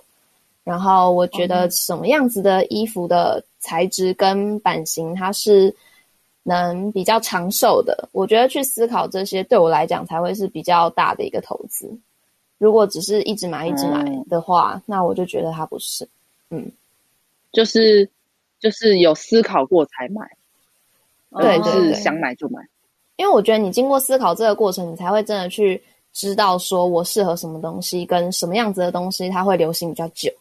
[0.65, 5.77] 然后我觉得什么样子的衣服的材质跟版型它是。
[6.45, 11.89] 能比较长寿的，我觉得去思考这些对我来讲才会是比较大的一个投资。
[12.59, 16.09] 如果只是一直买一直买的话，嗯、那我就觉得它不是。
[16.51, 16.71] 嗯，
[17.53, 18.09] 就是
[18.59, 20.29] 就是有思考过才买，
[21.41, 22.61] 对，就是想买就买。
[23.17, 25.81] 因为我觉得你经过思考这个过程，你才会真的去
[26.13, 30.33] 知道说我适合什么东西，跟什么样子的东西它会流行比较久。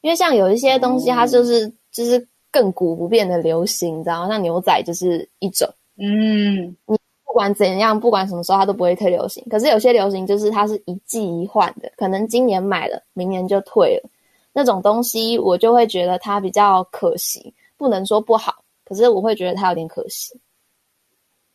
[0.00, 2.26] 因为像有一些东西，它就是、嗯、就是。
[2.54, 4.28] 亘古不变的流行，你知道吗？
[4.28, 9.44] 像牛仔就是一种，嗯，你不管怎样，不管什么时候，它都不会退流行。
[9.50, 14.08] 可是有些流行就是它是一季一换的，可能今年买了，明年就退了。
[14.52, 20.40] 那种东西我就会觉得它比较可惜，不能说不好，可是我会觉得它有点可惜，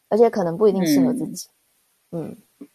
[0.09, 1.47] 而且可能不一定适合自己。
[2.11, 2.67] 嗯，嗯，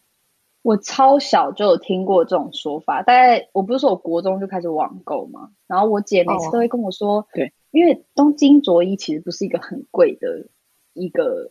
[0.63, 7.53] 我超小就有听过这种说法，大概我不是说我国中就开始网购嘛，然后我姐每次都会跟我说，哦、对。
[7.75, 10.47] 因为东京着衣其实不是一个很贵的
[10.93, 11.51] 一个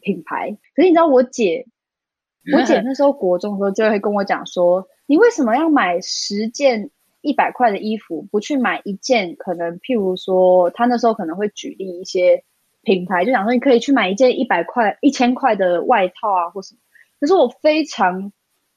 [0.00, 1.66] 品牌，可是你知道我姐，
[2.54, 6.90] 我姐那时候国中的时候就会跟我讲说，你为什么要买十件
[7.22, 12.44] 一百块的衣服，不去买一件可能譬如说，她那时候可能会举例一些
[12.82, 16.80] 品牌，就想说你可以去买一件一百块、一千块的外套啊或什么。
[17.18, 18.30] 可是我非常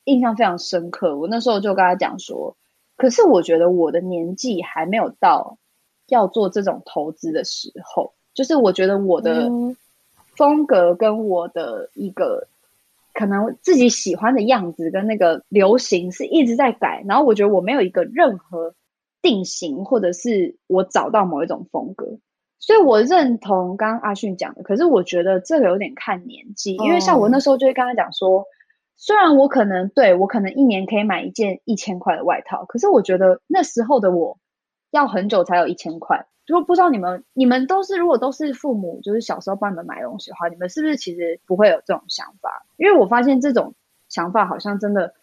[0.05, 2.57] 印象非常深刻，我那时候就跟他讲说，
[2.97, 5.58] 可是我觉得我的年纪还没有到
[6.09, 9.49] 要做这种投资的时候，就是我觉得我的
[10.35, 12.47] 风格跟我的一个
[13.13, 18.73] 可能自己喜欢的样子跟那个流行是一直在改，然后我觉得我没有一个任何
[19.21, 22.17] 定型，或者是我找到某一种风格。
[22.61, 28.45] 所以我认同刚刚阿迅讲的，可是我觉得这个有点看年纪，因为像我那时候就会跟他讲说，
[28.97, 34.37] 虽然我可能对我可能一年可以买一件一千块的外套，可是我觉得那时候的我
[34.91, 36.25] 要很久才有一千块。
[36.45, 42.65] 就不知道你们你们都是如果都是父母就是小时候帮你们买东西的话，你们是不是其实不会有这种想法？
[42.77, 43.75] 因为我发现这种
[44.07, 45.13] 想法好像真的，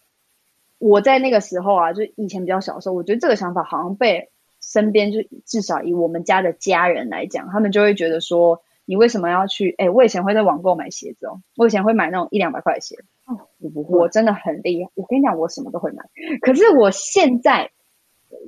[0.77, 4.29] 我在那个时候啊，就以前比较小的时候，我觉得这个想法好像被。
[4.59, 9.73] 身边就至少以我们家的家人来讲，他们就会觉得说，你为什么要去？
[9.77, 12.95] 哎，我以前会在网购买鞋子哦，我以前会买那种一两百块的鞋。
[13.25, 14.89] 哦，我不会，我真的很厉害。
[14.95, 16.03] 我跟你讲，我什么都会买。
[16.41, 17.69] 可是我现在，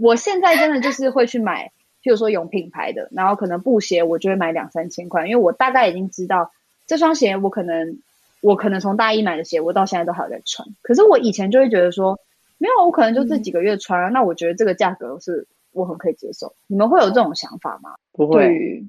[0.02, 1.72] 我现在真的就是会去买，
[2.04, 6.52] 譬如说有品牌的，然后可能布鞋，我就会买两三千块，因为我大概已经知道
[6.88, 8.00] 这双鞋，我可能
[8.42, 10.68] 我可能从大一买的鞋，我到现在都还有在穿。
[10.82, 12.20] 可是我以前就会觉得说，
[12.58, 15.48] 没有，我可能就这几个月穿啊，嗯，那我觉得这个价格是。
[15.72, 17.94] 我很可以接受，你们会有这种想法吗？
[18.12, 18.84] 不会，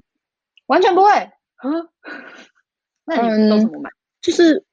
[0.65, 1.11] 完全不会。
[1.11, 1.69] 啊，
[3.05, 3.91] 那你们都怎么买？
[4.19, 4.65] 就是，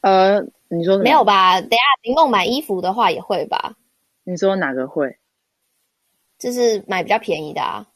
[0.00, 1.60] 呃，你说没有吧？
[1.60, 3.74] 等下林梦买衣服的话也会吧？
[4.30, 5.18] 你说哪个会？
[6.38, 7.88] 就是买比较便宜的啊。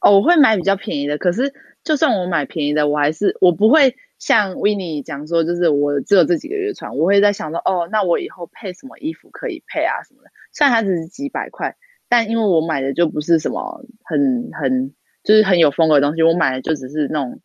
[0.00, 1.52] 哦，我会买比较便宜的，可是
[1.84, 10.30] 就算我买便宜的，我还是我不会像 Winnie 讲说，就是我只有这几个月穿，我会在想说，哦，那我以后配什么衣服可以配啊什么的。
[10.52, 11.76] 虽然它只是几百块。
[12.08, 17.40] 但因为我买的就不是什么很很就是很有风格的东西，我买的就只是那种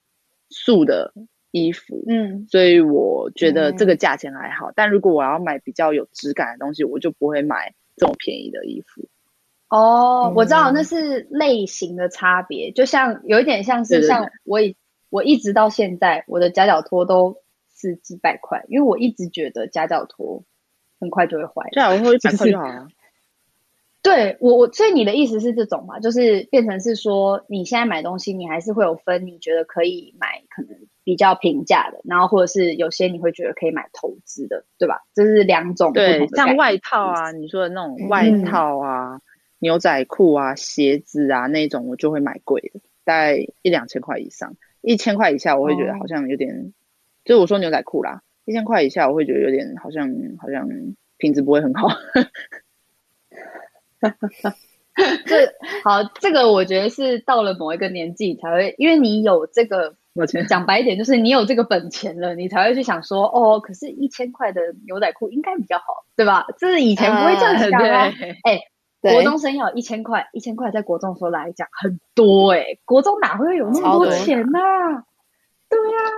[0.50, 1.16] 素的
[1.52, 4.70] 衣服，嗯，所以我觉得这个价钱还好。
[4.70, 4.74] 嗯。
[4.76, 9.08] 但如果我要买比较有质感的东西，我就不会买这种便宜的衣服。
[9.70, 14.76] 哦，嗯，我知道那是类型的差别，就像有一点像是像我以
[15.10, 17.38] 我一直到现在我的夹脚拖都
[17.76, 20.44] 是几百块，因为我一直觉得夹脚拖
[21.00, 22.88] 很快就会坏，夹脚拖一百块就好了。
[24.04, 26.00] 对我我，所以你的意思是这种嘛？
[26.00, 30.76] 就是变成是说，你现在买东西，你还是会有分，你觉得可以买可能
[31.12, 35.02] 比较平价的，然后或者是有些你会觉得可以买投资的，对吧？
[35.14, 36.20] 这是两种不同的。
[36.20, 39.22] 对，像外套啊，你说的那种外套啊、嗯、
[39.60, 46.72] 牛仔裤啊、鞋子啊那种，我就会买贵的，大概一两千块以上，一千块以下我会觉得好像有点，哦、
[47.26, 50.08] 就是我说牛仔裤啦，一千块以下我会觉得有点好像
[50.40, 50.66] 好像
[51.18, 51.90] 品质不会很好。
[54.00, 54.56] 哈哈哈，
[55.26, 59.94] 这好，这个我觉得是到了某一个年纪才会，因为你有这个，
[60.48, 66.46] 讲白一点就是你有这个本钱了，你才会去想说，哦，可是一千块的牛仔裤应该比较好，对吧？
[66.58, 68.12] 这是以前不会这样想啊。
[68.44, 68.60] 哎、
[69.02, 75.06] 呃，国中生要一千块，一千块在国中时候来讲很多哎、欸，国中哪会有那么多钱呐、啊？
[75.70, 76.10] 对呀、啊，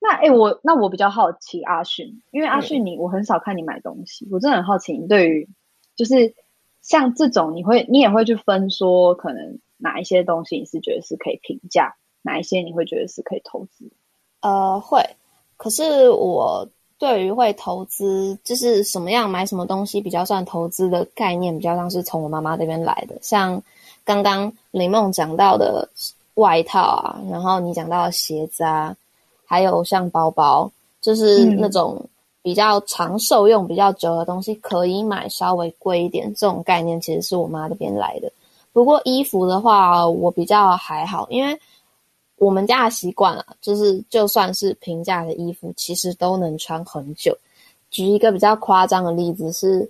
[0.00, 5.48] 那哎，我那我比较好奇阿迅，因为阿迅你我很少看你买东西，我真的很好奇你对于
[5.96, 6.34] 就是。
[6.82, 13.84] 像这种，你会你也会去分说，可能哪一些东西你是觉得是可以平价，哪一些你会觉得是可以投资？
[14.40, 15.04] 呃，会。
[15.56, 23.18] 可是我对于会投资，就是什么样买什么东西比较算投资的概念，比较像是从我妈妈这边来的。
[23.20, 23.62] 像
[24.04, 25.88] 刚刚林梦讲到的
[26.34, 28.96] 外套啊，然后你讲到的鞋子啊，
[29.44, 31.96] 还有像包包，就是那种。
[31.98, 32.08] 嗯
[32.42, 38.32] 比较长寿用比较久的东西可以买稍微贵一点，这种概念其实是我妈这边来的。
[38.72, 41.54] 不过衣服的话，我比较还好，因为
[42.40, 47.36] 我们家的习惯啊，就是就算是平价的衣服，其实都能穿很久。
[47.90, 49.86] 举一个比较夸张的例子，是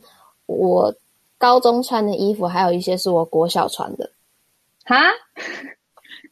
[0.46, 0.92] 我
[1.38, 4.10] 高中穿的衣服，还有一些是我国小穿的。
[4.85, 4.96] 哈？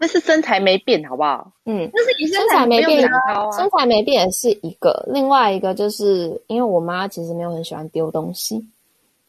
[0.00, 1.52] 那是身材没变，好不好？
[1.66, 5.04] 嗯，那是你身材没变啊，身材没变也是一个。
[5.08, 8.64] 另外一个就是因为我妈其实没有很喜欢丢东西，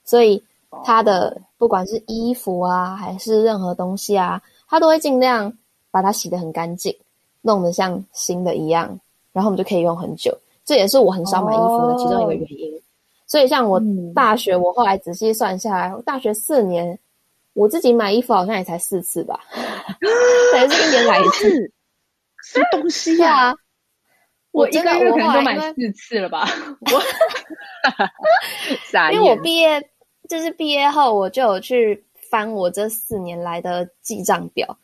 [0.03, 0.43] 所以
[0.83, 5.51] 她的不管是衣服啊，还是任何东西啊，她都会尽量
[5.91, 6.95] 把它洗得很干净，
[7.41, 8.99] 弄得像新的一样，
[9.31, 10.37] 然后我们就可以用很久。
[10.65, 12.77] 这也是我很少买衣服的其中一个原因。
[12.77, 12.81] 哦、
[13.25, 13.81] 所以像我
[14.13, 16.97] 大学，我后来仔细算下来，我大学四年。
[17.53, 19.37] 我自己买衣服好像也才四次吧，
[20.53, 21.71] 才是一年来一次，
[22.45, 23.55] 什么东西呀、啊？
[24.51, 26.47] 我一个月可能就买四次了吧？
[26.93, 27.01] 我，
[29.11, 29.83] 因为我毕业
[30.29, 34.77] 就是毕业后，我就有去翻我这四年来的记账表，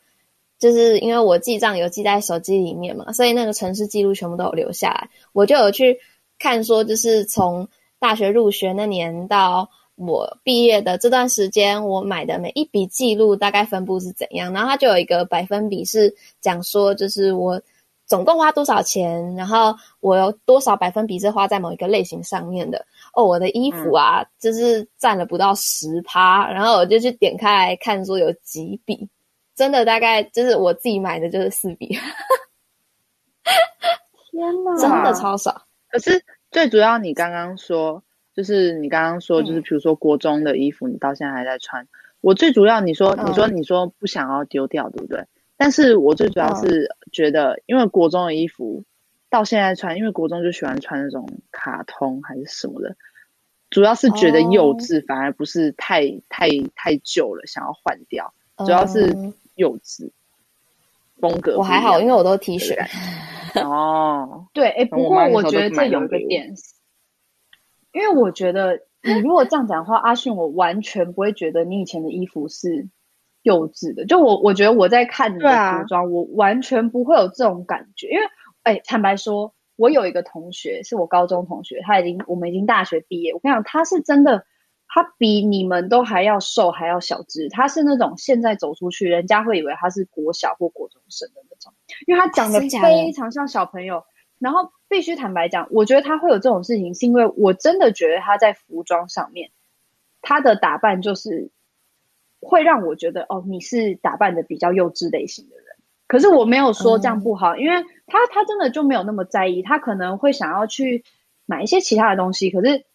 [0.57, 5.09] 就是因为我记账有记在手机里面嘛，所以那个城市记录全部都有留下来。
[5.33, 5.99] 我就有去
[6.39, 7.67] 看说，就是从
[7.99, 14.51] 大学入学那年到我毕业的这段时间，我买的每一笔记录大概分布是怎样。
[14.53, 17.61] 然后它就有一个百分比是讲说，就是我
[18.05, 22.85] 总共花多少钱，然后我有多少百分比是花在某一个类型上面的。
[23.13, 29.07] 哦，我的衣服啊，嗯、就是占了不到十趴，然后我就去点开来看说有几笔。
[29.55, 31.87] 真的大概就是我自己买的就是四笔，
[34.29, 35.65] 天哪， 真的超少。
[35.89, 38.03] 可是最主要，你刚刚说
[38.35, 41.85] 就是你刚刚说就是，比如说国中的衣服，你到现在还在穿。
[41.85, 41.87] 嗯、
[42.19, 45.25] 我最主要你说你说你说不想要丢掉，对不对？
[45.55, 48.83] 但是我最主要是觉得，因为国中的衣服
[49.29, 52.97] 到现在穿，因为国中就喜欢穿那种卡通还是什么的，
[53.69, 59.15] 主要是觉得幼稚，反而不是太太太旧了，想要换掉，主要是。
[59.55, 60.11] 嗯幼稚
[61.19, 62.75] 风格，我还好，因为我都 T 恤。
[63.63, 66.53] 哦，对，哎，不过我觉得这有一个点，
[67.93, 72.89] 因为我觉得你如果这样讲的话，阿迅，我完全不会觉得你以前的衣服是
[73.43, 74.05] 幼稚的。
[74.05, 78.09] 就我，我觉得我在看你的服装，我完全不会有这种感觉。
[78.09, 78.25] 因为，
[78.63, 83.33] 哎，坦白说，我有一个同学是我高中同学，他已经我们已经大学毕业。
[83.33, 84.45] 我跟你讲，他是真的。
[84.95, 87.49] 他比你们都还要瘦，还要小只。
[87.49, 91.73] 他是那种现在走出去，人家会以为他是国小或国中生的那种，
[92.07, 94.05] 因为他长得非常像小朋友。
[94.39, 99.51] 然后必须坦白讲，我觉得他会有这种事情，是因为我真的觉得他在服装上面，
[100.21, 101.51] 他的打扮就是
[102.39, 105.65] 会让我觉得，哦，你是打扮的比较幼稚类型的人。
[106.07, 111.03] 可是我没有说这样不好，嗯、因为他他真的就没有那么在意，他可能会想要去
[111.45, 112.85] 买一些其他的东西，可是。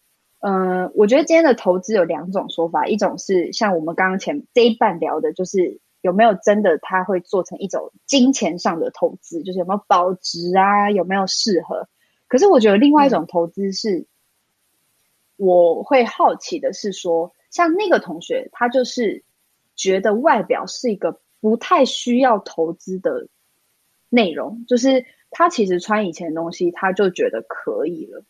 [0.41, 11.87] 嗯、呃，我觉得今天的投资有两种说法，一种是像我们刚刚前这一半聊的，就是有没有真的他会做成一种金钱上的投资，就是有没有保值啊，有没有适合。
[12.27, 14.05] 可是我觉得另外一种投资是，嗯、
[15.37, 19.23] 我会好奇的是说，像那个同学，他就是
[19.75, 23.27] 觉得外表是一个不太需要投资的
[24.09, 28.23] 内容，就是他其实穿以前的东西，他就觉得可以了。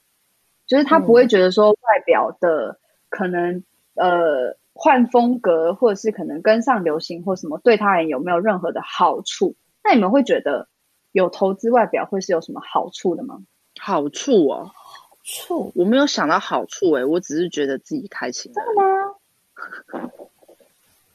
[0.71, 3.61] 就是他不会觉得说外表的可能、
[3.95, 9.53] 嗯、呃换风格，或者是可能跟上流行或什么，对他人有没有任何的好处？
[9.83, 10.69] 那你们会觉得
[11.11, 13.41] 有投资外表会是有什么好处的吗？
[13.81, 18.53] 好处哦，好处我没有想到好处诶、欸，我只是觉得自己开心。
[18.53, 20.09] 真的吗？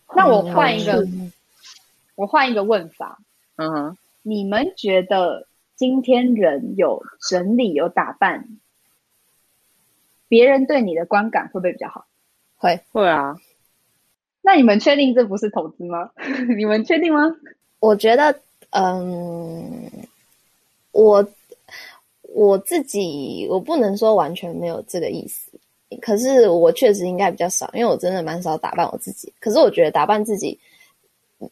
[0.14, 1.02] 那我换一个，
[2.14, 3.18] 我换一个问法。
[3.56, 5.46] 嗯哼，你们觉得
[5.76, 8.46] 今天人有整理有打扮？
[10.28, 12.06] 别人对你的观感会不会比较好？
[12.56, 13.36] 会会啊。
[14.42, 16.10] 那你们确定这不是投资吗？
[16.56, 17.34] 你们确定吗？
[17.80, 19.90] 我觉得，嗯，
[20.92, 21.26] 我
[22.22, 25.50] 我自己我不能说完全没有这个意思，
[26.00, 29.32] 可是我确实应该比较少，因为我真的蛮少打扮我自己。
[29.40, 30.58] 可是我觉得打扮自己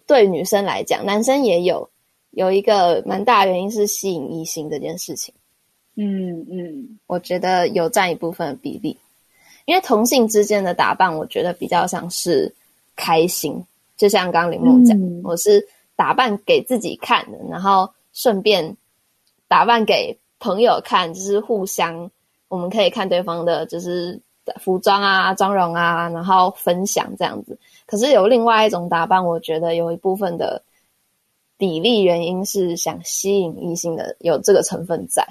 [0.06, 1.90] 对女生来讲，男生也有
[2.30, 5.34] 有一个蛮大的原因是吸引异性这件事情。
[5.96, 8.98] 嗯嗯，我觉得有占一部分的比例，
[9.64, 12.52] 因为同性之间的打扮，我觉得比较像是
[12.96, 13.64] 开心，
[13.96, 18.76] 就像刚刚林梦讲，嗯、我是打扮给自己看的，然后顺便
[19.46, 22.10] 打扮给朋友看，就是互相
[22.48, 24.20] 我们可以看对方的，就是
[24.60, 27.56] 服装啊、妆容啊，然后分享这样子。
[27.86, 30.62] 可是有另外一种打扮，我觉得有一部分的
[31.56, 35.24] 比例原因是想吸引异性的，有这个成分在。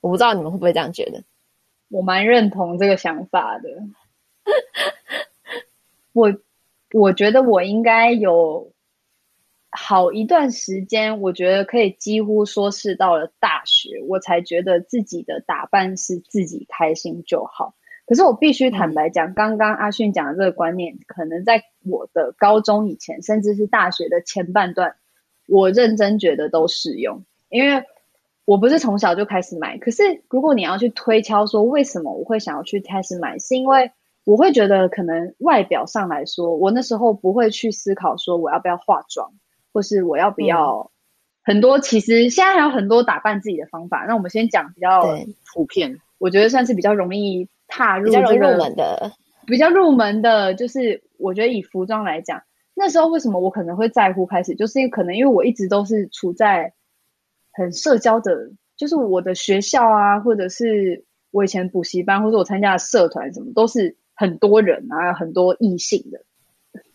[0.00, 1.24] 我不知道你们会不会这样觉得，
[1.88, 3.68] 我蛮认同这个想法的。
[6.12, 6.32] 我
[6.92, 8.72] 我觉得我应该有
[9.70, 17.74] 好一段时间，我觉得可以几乎说是到了大学，我才觉得自己的打扮是自己开心就好。
[18.06, 24.94] 可是我必须坦白讲，嗯、刚刚阿迅讲的这个观念，可能在我的高中以前，甚至是大学的前半段，
[25.48, 27.82] 我认真觉得都适用，因为。
[28.48, 33.90] 我不是从小就开始买，可是如果你要去推敲说为什么我会想要去开始买，是因为
[34.24, 39.32] 我会觉得可能外表上来说，我那时候不会去思考说我要不要化妆，
[39.70, 40.90] 或是我要不要
[41.44, 41.78] 很多。
[41.78, 44.06] 其实现在还有很多打扮自己的方法。
[44.08, 45.02] 那我们先讲比较
[45.52, 49.12] 普遍，我觉得算是比较容易踏入、这个、比较入门的，
[49.46, 52.40] 比较入门的，就是我觉得以服装来讲，
[52.74, 56.72] 那时候为什么我可能会在乎开始，就是因为可能因为我一直都是处在。
[57.58, 66.20] 很社交的，就是我的学校啊，或者是我以前补习班，或者我参加的社团，什么都是很多人啊，很多异性的。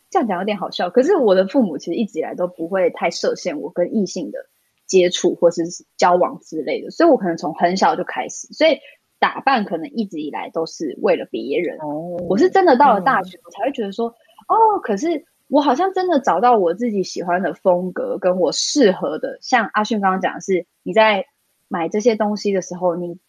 [0.10, 0.90] 这样讲有点好笑。
[0.90, 4.40] 可是我的父母其实一直以来都不会太设限我跟异性的
[4.86, 5.64] 接触或是
[5.98, 8.78] 交往之类的，所以我可能从很小就开始，所以
[9.20, 11.78] 打扮可能一直以来都是为了别人。
[11.80, 19.38] 哦，我是真的到了大学，我才会觉得说，嗯、哦，可是我好像真的找到我自己喜欢的风格，跟我适合的。
[19.42, 21.26] 像阿迅刚刚讲的是，你在
[21.68, 23.20] 买这些东西的时候，你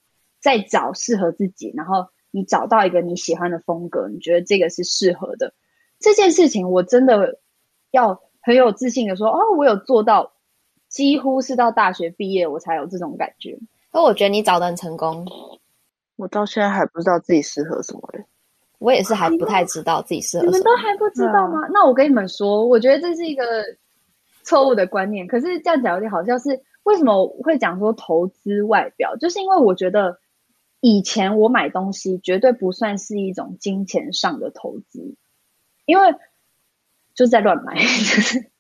[0.41, 5.53] 在找适合自己，然后你找到一个你喜欢的风格，你觉得这个是适合的。
[5.99, 7.41] 这件事情我真的
[7.91, 10.33] 要很有自信的说，哦，我有做到，
[10.89, 13.59] 几乎是到大学毕业我才有这种感觉。
[13.93, 15.27] 那我觉得你找的很成功，
[16.17, 18.25] 我到现在还不知道自己适合什么嘞。
[18.85, 20.53] 我也是还不太知道自己适合什么。
[20.53, 21.67] 你们都还不知道吗？
[21.73, 23.45] 那我跟你们说，我觉得这是一个
[24.43, 25.27] 错误的观念。
[25.27, 29.17] 可是这样讲有点好笑，是为什么会讲说投资外表？
[29.17, 30.19] 就是因为我觉得
[30.81, 35.17] 以前我买东西绝对不算是一种金钱上的投资。
[35.87, 36.13] 因为
[37.15, 38.51] 就是在乱买， 就是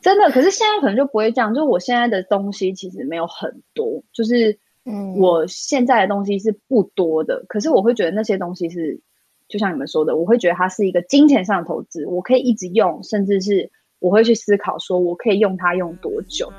[0.00, 0.30] 真的。
[0.30, 1.52] 可是现在可能就不会这样。
[1.52, 7.44] 就是我现在的东西其实没有很多，就是嗯，我现在的东西是不多的。
[7.48, 9.00] 可是我会觉得那些东西是，
[9.48, 16.50] 就像你们说的，我会觉得它是一个金钱上的投资，我可以一直用，甚至是我会去思考说我可以用它用多久。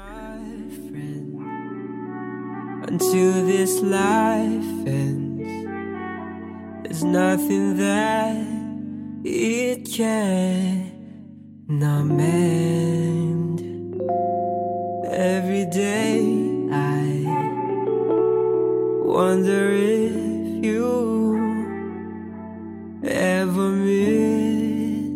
[2.90, 5.68] Until this life ends,
[6.84, 8.36] there's nothing that
[9.30, 10.92] It can
[11.68, 13.60] not mend.
[15.12, 16.47] Every day
[19.18, 20.86] wonder if you
[23.04, 25.10] ever miss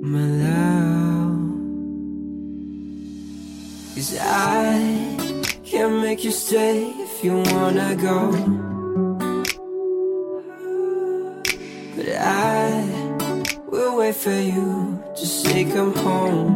[0.00, 1.36] my love.
[3.94, 4.72] Cause I
[5.62, 8.32] can't make you stay if you wanna go.
[11.94, 12.88] But I
[13.66, 16.48] will wait for you to say come home.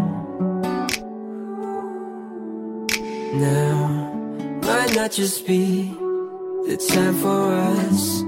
[3.35, 4.04] Now
[4.95, 5.93] not just be
[6.67, 8.23] the time for us,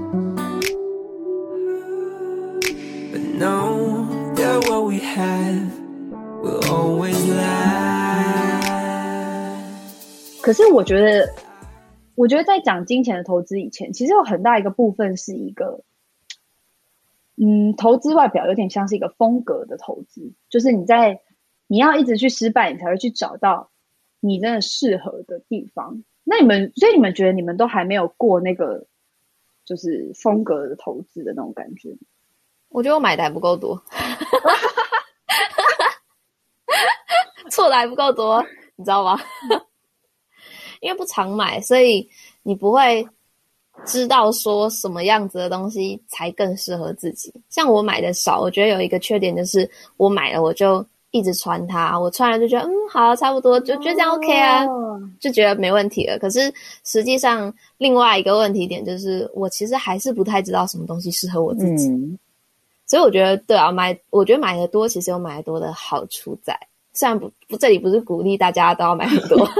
[3.11, 4.05] but know
[4.35, 5.71] that what we have
[6.43, 8.67] will always last.
[10.41, 11.33] 可是我觉得，
[12.15, 15.83] 我觉得在讲金钱的投资以前，其实有很大一个部分是一个。
[17.39, 21.21] 嗯，投资外表有点像是一个风格的投资，就是你在
[21.67, 23.69] 你要一直去失败，你才会去找到
[24.19, 26.03] 你真的适合的地方。
[26.29, 28.85] 那你们，所以你们觉得你们都还没有过那个
[29.63, 31.95] 就是风格的投资的那种感觉？
[32.67, 33.81] 我觉得我买的还不够多，
[37.49, 39.17] 错的还不够多，你知道吗？
[40.81, 42.09] 因为不常买，所以
[42.43, 43.07] 你不会。
[43.85, 47.31] 知道说什么样子的东西才更适合自己。
[47.47, 54.65] 像我买的少，我觉得有一个缺点就是我买了我就一直穿它，我穿了就觉得嗯好，差不多就觉得这样 OK 啊，
[55.19, 56.17] 就觉得没问题了。
[56.19, 56.53] 可是
[56.83, 62.17] 实际上另外一个问题点就是我其实还是不太知道什么东西适合我自己，嗯、
[62.85, 66.59] 所以我觉得对啊，买我觉得买的多其实有买的多的好处在，
[66.93, 69.47] 虽然不不这里不是鼓励大家都要买很多。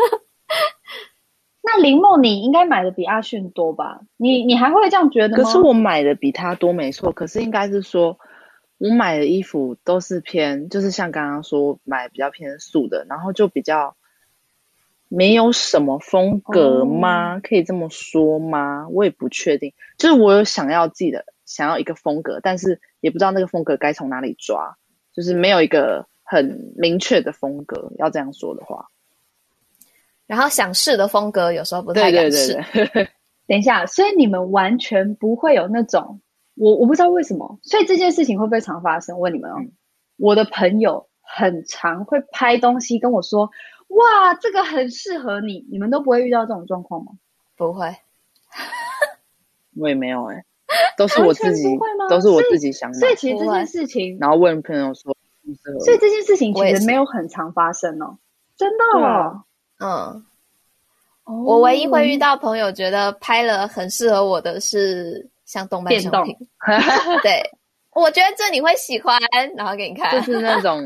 [1.64, 4.00] 那林梦，你应该买的比阿迅多吧？
[4.16, 5.43] 你你还会这样觉得吗？
[5.43, 7.12] 可是我买的比他多，没错。
[7.12, 8.18] 可是应该是说，
[8.78, 13.95] 我买的衣服都是偏，就是像刚刚说买比较偏素的，然后就比较
[15.07, 17.38] 没有什么风格吗？
[17.38, 18.88] 哦、可以这么说吗？
[18.89, 19.73] 我也不确定。
[19.97, 24.78] 就是我有想要自己的，想要一个风格，但是也不知道那个风格该从哪里抓，
[25.13, 27.91] 就是没有一个很明确的风格。
[27.97, 28.89] 要这样说的话。
[30.28, 32.53] 然后想试的风格有时候不太敢试。
[32.53, 33.09] 对对对对
[33.47, 36.19] 等一下，所以你们完全不会有那种，
[36.58, 39.16] 我我不知道为什么，所以这件事情会不会常发生？
[39.16, 39.72] 我问你们哦，嗯、
[40.18, 43.49] 我的朋友很常会拍东西跟我说，
[43.88, 47.12] 哇，这个很适合你，你们都不会遇到这种状况吗？
[47.55, 47.95] 不会，
[49.78, 50.43] 我也没有哎、欸，
[50.97, 51.64] 都是我自己，
[52.10, 52.99] 都是我自己想的。
[52.99, 55.16] 所以其实这件事情，然后问朋友说，
[55.84, 58.18] 所以这件事情其实没有很常发生哦，
[58.58, 59.43] 真的、哦。
[59.80, 60.26] 嗯，
[61.26, 66.38] 我唯一会遇到朋友觉得拍了很适合我的是像动漫商品，
[67.24, 67.41] 对，
[67.95, 69.18] 我觉得这你会喜欢，
[69.56, 70.80] 然后给你看，就是那种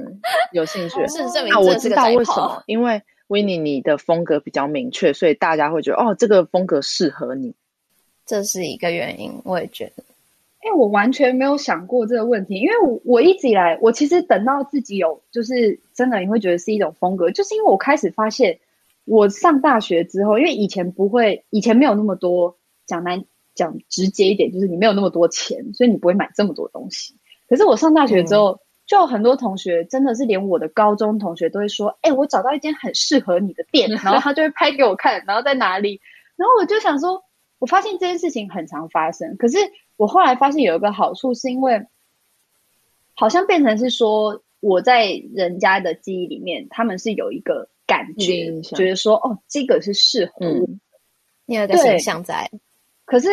[0.53, 1.05] 有兴趣。
[1.11, 7.53] 事实证明，啊，我知道为什么，因为 Winnie 你的风格比较明确，所以大家会觉得哦，这个风格适合你，
[8.25, 9.33] 这是一个原因。
[9.43, 10.03] 我也觉得，
[10.63, 18.59] 因为我完全没有想过这个问题，因为我我一直以来，我其实等到自己有，就是真的你会觉得是一种风格，就是因为我开始发现。
[19.05, 22.55] 我上大学之后，因为以前不会，以前没有那么多，
[22.85, 23.25] 讲难
[23.55, 27.15] 讲直接一点，就是你没有那么多钱，所以你不会买这么多东西。
[27.47, 35.99] 可是我上大学之后，嗯、就很多同学真的是连我的高中同学都会说：“哎、欸，我找到一间很适合你的店。”然后他就会拍给我看，然后在哪里。
[36.37, 37.21] 然后我就想说，
[37.59, 39.35] 我发现这件事情很常发生。
[39.37, 39.57] 可是
[39.97, 41.85] 我后来发现有一个好处，是因为
[43.13, 50.65] 好像变成是说我在人家的记忆里面，他们是有一个感觉，觉得说：“哦，这个是适合我。
[50.65, 50.79] 嗯”
[51.45, 52.49] 你有个形象在。
[53.11, 53.29] 可是。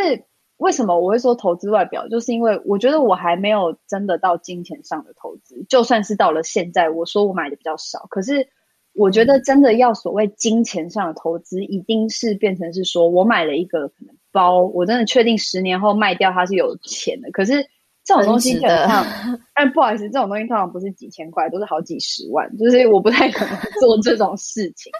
[0.59, 2.09] 为什么我会说投资外表？
[2.09, 5.65] 就是因为我觉得我还没有真的到金钱上的投资。
[5.69, 8.45] 就算是到了现在，我说我买的比较少，可是
[8.93, 17.31] 我觉得真的要所谓金钱上的投资，一定是变成是说我买了一个可能包，我真的确定十年后卖掉它是有钱的。
[17.31, 17.65] 可是
[18.03, 19.07] 这种东西基本上，
[19.55, 24.91] 但不好意思，这种东西通常不是几千块，都是好几十万，就是我不太可能做这种事情。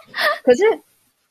[0.41, 0.63] 可是。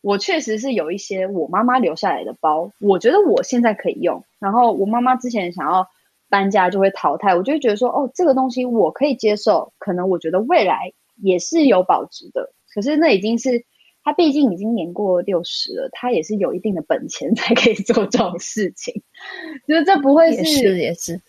[0.01, 4.22] 我确实是有一些我妈妈留下来的包，我觉得我现在可以用。
[4.38, 5.88] 然后我妈妈之前想要
[6.28, 12.53] 搬家就会淘汰，我就会觉得说，哦，这个东西我可以接受，可能我觉得未来也是有保值的。
[12.72, 13.64] 可是那已经是
[14.05, 19.03] 他毕竟已经年过六十了，他也是有一定的本钱 才可以做这种事情。
[19.66, 21.20] 就是这不会是，也是，也是，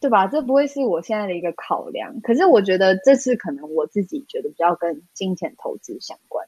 [0.00, 0.28] 对吧？
[0.28, 2.20] 这不会是我现在的一个考量。
[2.20, 6.46] 可是我觉得这次可能我自己觉得比较跟金钱投资相关。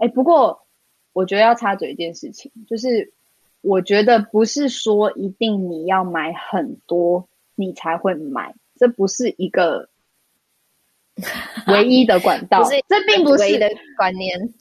[0.00, 0.66] 哎，不过
[1.12, 3.12] 我觉得要插嘴一件事情，就是
[3.60, 9.90] 我觉得不是说一定你要买很多你才会买，这不是一个
[11.68, 14.54] 唯一的管道，不是这并不是唯一的观念。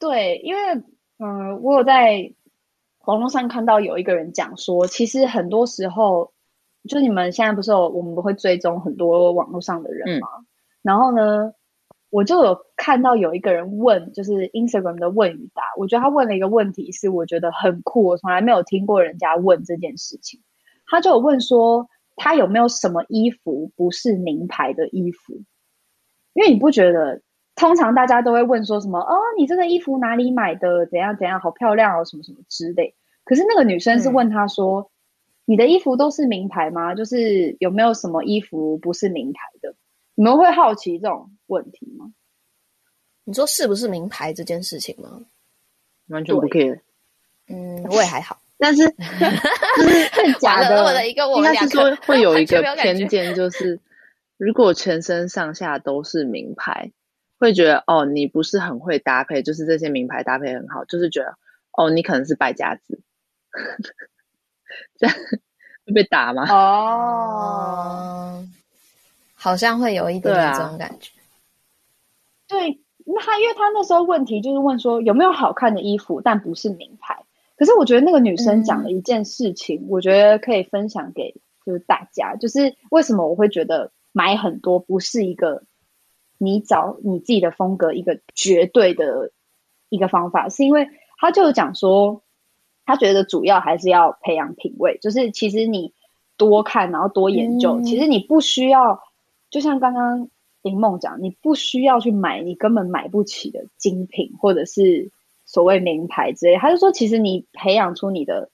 [0.00, 0.74] 对，因为
[1.18, 2.32] 嗯、呃，我有在
[3.04, 6.32] 网络上看到有一个人讲说，其实很多时候，
[6.88, 10.28] 就你们现在不是有我们不会追踪很多网络上的人吗？
[10.40, 10.46] 嗯、
[10.82, 11.54] 然后呢？
[12.10, 15.62] 我就有看到有一个人问，就是 Instagram 的问与答。
[15.76, 20.40] 我觉得他问了一个问题，是我觉得很酷，我从来没有听过人家问这件事情。
[20.86, 25.34] 他就有问说，他有没有什么衣服不是名牌的衣服？
[26.32, 27.20] 因为你不觉得，
[27.56, 28.98] 通常大家都会问说什么？
[29.00, 30.86] 哦，你这个衣服哪里买的？
[30.86, 31.40] 怎样怎样？
[31.40, 32.94] 好漂亮哦，什么什么之类。
[33.24, 34.88] 可是那个女生是问他说，嗯、
[35.44, 36.94] 你的衣服都是名牌吗？
[36.94, 39.74] 就是有没有什么衣服不是名牌的？
[40.14, 42.12] 你们会好奇这种问题吗？
[43.24, 45.20] 你说是不是名牌这件事情吗？
[46.06, 46.80] 完全不 care。
[47.48, 48.94] 嗯，我也还好， 但是就
[49.88, 50.82] 是 假的。
[50.82, 53.78] 我的一个，我们两个会有一个偏见，就是
[54.36, 56.90] 如果全身上下都是名牌，
[57.38, 61.36] 会觉得哦，你不是很会搭配，就是这些名牌搭配很好，就是觉得
[61.72, 63.00] 哦，你可能是败家子。
[64.98, 65.16] 这样
[65.86, 66.46] 会被打吗？
[66.50, 68.46] 哦。
[69.34, 71.10] 好像会有一点点这种感觉。
[72.48, 72.80] 对，
[73.20, 77.24] 他因为他那时候问题就是问说有没有好看的衣服，但不是名牌。
[77.56, 81.34] 可是我觉得那个女生讲了一件事情，嗯、我觉得可以分享给
[81.66, 85.62] 就是大家，就是为什么我会觉得买很多不是一个
[86.38, 89.30] 你找你自己的风格一个绝对的
[89.88, 90.88] 一个方法，是因为
[91.18, 92.22] 他就讲说，
[92.86, 95.92] 他觉得主要还是要培养品味，就是其实你
[96.36, 99.02] 多看然后多研究，嗯、其实你不需要。
[99.50, 100.28] 就像刚刚
[100.62, 105.10] 林梦讲，你不需要去买你根本买不起的精品，或者是
[105.46, 106.56] 所谓名牌之类。
[106.56, 108.50] 他就说，其实你培养出你的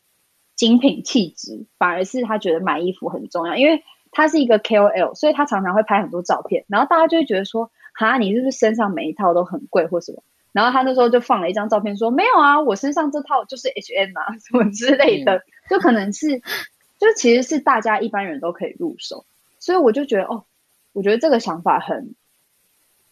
[0.55, 3.83] 精品气质，反而是他觉得买衣服很重要，因为
[4.13, 10.23] 他是一个 KOL，所以他常常会拍很多照片，然后大家就会觉得说，哈，你是不是身上每一套都很贵或什么？
[10.53, 16.39] 然后他那时候就放了一张照片说，没有啊，我身上这套就是 H&M 啊，什么之类的，就可能是，
[17.01, 19.25] 就其实是大家一般人都可以入手，
[19.59, 20.45] 所以我就觉得哦。
[20.95, 22.15] 我觉得这个想法很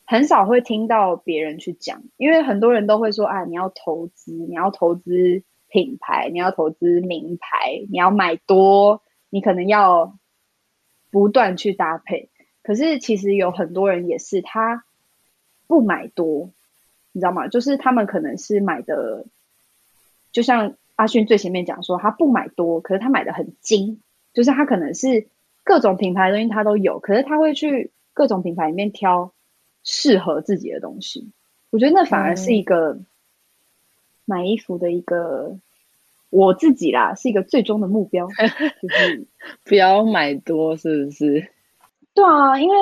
[0.05, 10.17] 很少会听到别人去讲，因为很多人都会说啊，你要投资，你要投资品牌，你要投资名牌，你要买多，你可能要
[11.11, 12.31] 不断去搭配。
[12.63, 14.85] 可是其实有很多人也是他
[15.67, 16.51] 不买多，
[17.11, 17.49] 你知道吗？
[17.49, 19.27] 就是他们可能是买的，
[20.31, 24.01] 就像阿勋最前面讲说，他不买多，可是他买的很精，
[24.33, 25.27] 就是他可能是。
[25.65, 29.33] 各种品牌的东西他都有，可是他会去各种品牌里面挑
[29.85, 31.31] 适合自己的东西。
[31.71, 32.99] 我觉得那反而是一个
[34.25, 35.61] 买衣服的一个、嗯、
[36.31, 38.27] 我自己啦，是一个最终的目标，
[38.83, 39.27] 就是
[39.65, 41.49] 不要买多，是不是？
[42.13, 42.77] 对啊，因为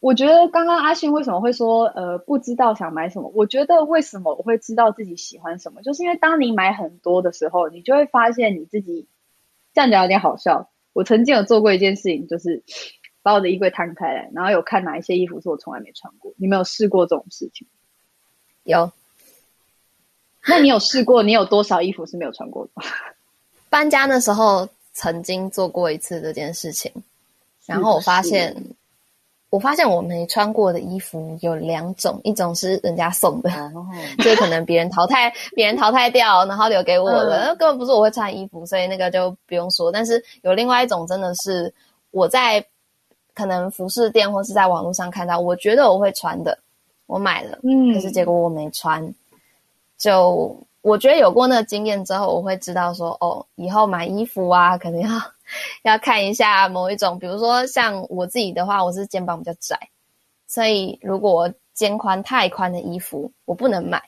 [0.00, 3.32] 我觉得刚刚阿信为什么会说呃不知道想买什么？
[3.34, 9.06] 我觉得为什么我会知道自己喜欢什么，就是因为当你买很多的时候，你就会发现你自己
[9.72, 10.68] 这样讲有点好笑。
[10.94, 12.62] 我曾经有做过一件事情，就是
[13.22, 16.32] 把我的衣柜摊开来，然后有看哪一些衣服是我从来没穿过。
[16.38, 17.66] 你没有试过这种事情？
[18.62, 18.90] 有。
[20.46, 21.22] 那你有试过？
[21.22, 22.82] 你有多少衣服是没有穿过的？
[23.70, 26.92] 搬家的时候曾经做过一次这件事情，
[27.66, 28.54] 然后我发现，
[29.54, 33.86] 我发现我没穿过的衣服有两种，一种是人家送的，哦、
[34.18, 39.92] 就是可能别人淘汰，别人淘汰掉，然后留给我的，嗯、根本不是我会穿衣服，所以那个就不用说。
[39.92, 41.72] 但是有另外一种，真的是
[42.10, 42.64] 我在
[43.32, 46.58] 可能服饰店或是在网络上看到，我觉得我会穿的，
[47.06, 49.14] 我买了，嗯，可是结果我没穿，
[49.96, 50.56] 就。
[50.82, 55.08] 我觉得有过那个经验之后，我会知道说，哦，以后买衣服啊，可能要
[55.82, 59.78] 要看一下某一种，比如说像我自己的话，我是肩膀比较窄，
[60.46, 64.02] 所以如果肩宽太宽的衣服，我不能买，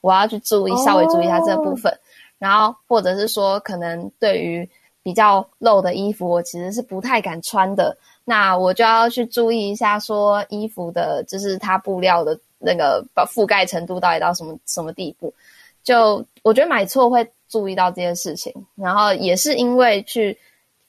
[0.00, 1.92] 我要去注意，稍微注意一下这部分。
[1.92, 2.00] Oh.
[2.38, 4.68] 然后或者是说，可能对于
[5.02, 15.34] 比较露的衣服，我其实是不太敢穿的，那我就要去注意一下，说衣服的就是它布料的那个覆盖程度到底到什么什么地步。
[15.82, 20.38] 就我觉得买错会注意到这件事情，然后也是因为去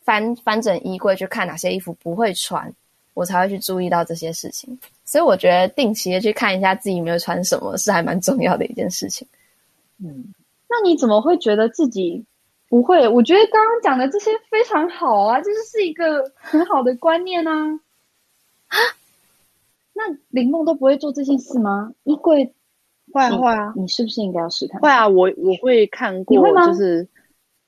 [0.10, 2.74] 翻翻整衣柜去看哪些衣服不会穿，
[3.14, 4.76] 我才会去注意到这些事情。
[5.06, 9.28] 所以我觉得定期的去看一下自己有没有穿什么是还蛮重要的一件事情。
[10.04, 10.34] 嗯，
[10.68, 12.26] 那你怎么会觉得自己
[12.70, 13.08] 不会？
[13.08, 17.80] 我觉得刚刚讲的这些非常好啊，这就是一个很好的观念啊。
[18.68, 18.78] 啊，
[19.94, 21.94] 那林梦都不会做这件事吗？
[22.04, 22.52] 衣柜。
[23.12, 24.82] 会啊会啊，你是不是应该要试看？
[24.82, 27.08] 会啊，我我会看过，就是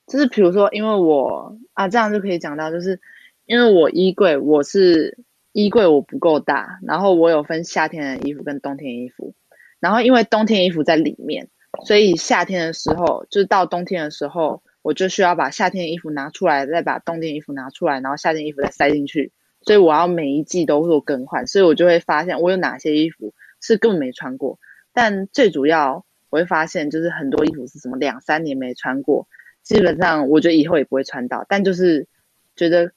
[0.08, 3.00] 就是比如说，因为我啊，这样就可以讲到，就是
[3.46, 5.18] 因为我衣柜我是
[5.54, 9.34] 衣柜我不够大，然后我有分夏天的衣服跟冬天衣服，
[9.80, 11.48] 然后因为冬天衣服在里面，
[11.86, 19.32] 所以夏天的时候就是到冬天的时候，我就需要把夏天的衣服拿出来，再把冬天衣服拿出来，然后夏天衣服再塞进去，
[19.62, 24.60] 所以我要每一季都做更换，所以我就会发现我有哪些衣服是根本没穿过。
[24.94, 29.28] 但最主要，我会发现就是很多衣服是什么两三年没穿过，
[29.64, 31.46] 基本上我觉得以后也不会穿到。
[31.48, 32.08] 但就是
[32.56, 32.92] 觉得，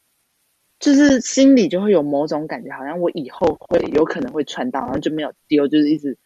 [0.79, 6.19] 就是心里就会有某种感觉，好像我以后会有可能会穿到，然后就没有丢，就是一直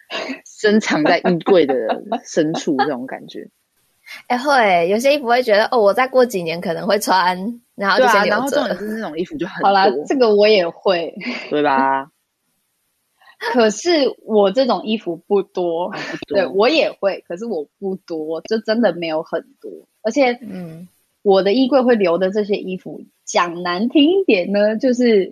[0.45, 3.49] 深藏在衣柜的深处这种感觉。
[4.27, 8.31] 哎、欸，会有些衣服会觉得哦，我再过几年可能会穿，然后就先留着。
[8.31, 11.15] 然后重点是那种衣服就很好啦，这个我也会，
[11.51, 12.11] 对吧？
[13.53, 13.91] 可是
[14.25, 19.71] 我这种衣服不多，不多对，我也会，可是我不多，就真的没有很多。
[20.03, 20.89] 而且，嗯，
[21.23, 25.31] 我的衣柜会留的这些衣服，讲难听一点呢，就是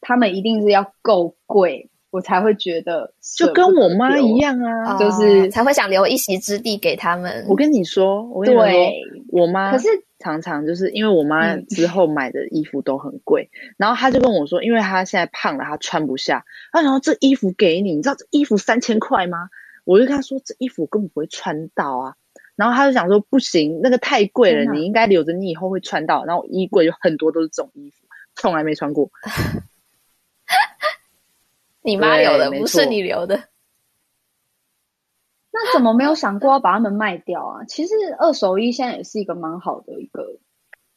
[0.00, 7.44] 他们一定是要够贵，我才会觉得，就跟我妈一样啊，就是、哦、才会想留一席之地给他们。
[7.48, 9.88] 我跟你说，我跟你说，对我妈可是。
[10.22, 16.44] 常常就是因为我妈之后买的衣服都很贵，嗯、然后她就跟我说，因为她现在胖了，她穿不下。
[16.72, 19.48] 她然后这衣服给你，你知道这衣服三千块吗？
[19.86, 22.16] 我就跟她说，这衣服根本不会穿到啊。
[22.60, 26.26] 然后他就想说，不行，那个太贵了，你应该留着，你以后会穿到。
[26.26, 29.10] 然后衣柜有很多都是这种衣服，从来没穿过。
[31.80, 33.44] 你妈留的，不是你留的。
[35.50, 37.64] 那怎么没有想过要把它们卖掉啊？
[37.64, 40.36] 其实二手衣现在也是一个蛮好的一个，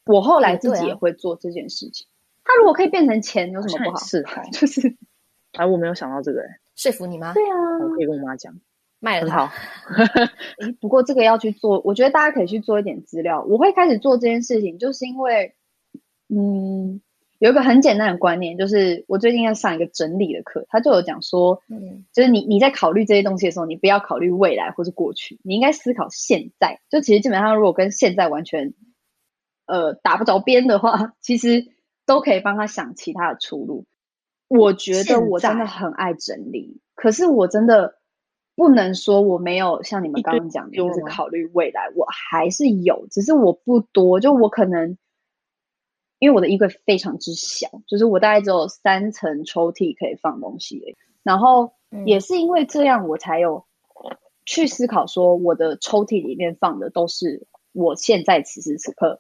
[0.06, 2.06] 我后来自己也会做这件事情。
[2.44, 3.98] 它如果可以变成钱，有什么不好？
[4.04, 4.94] 是， 就是，
[5.54, 7.34] 哎，我没有想到这个，哎，说服你吗？
[7.34, 8.54] 对啊，我可以跟我妈讲，
[9.04, 9.52] 卖了它。
[10.58, 13.44] 哎， 不过这个要去做，我觉得大家可以去做一点资料。
[13.44, 15.54] 我会开始做这件事情，就是因为，
[16.30, 17.02] 嗯。
[17.40, 26.80] 有一个很简单的观念，就是我最近在上一个整理的课，他就有讲说，嗯，就是你你在考虑这些东西的时候，你不要考虑未来或是过去，你应该思考现在。
[26.90, 28.74] 就其实基本上，如果跟现在完全，
[29.66, 31.68] 呃，打不着边的话，其实
[32.06, 33.84] 都可以帮他想其他的出路。
[34.48, 37.96] 我觉得我真的很爱整理，可是我真的
[38.56, 44.98] 不能说我没有像你们刚刚讲的，就是考虑未来，我还是有，只是我不多，就我可能。
[46.20, 50.96] 因为我的衣柜非常之小，就是我大概只有三层抽屉可以放东西。
[51.22, 51.74] 然后
[52.06, 53.66] 也是因为这样，我才有
[54.46, 59.20] 去思考说，我的抽屉里面放的都是我现在此时此刻，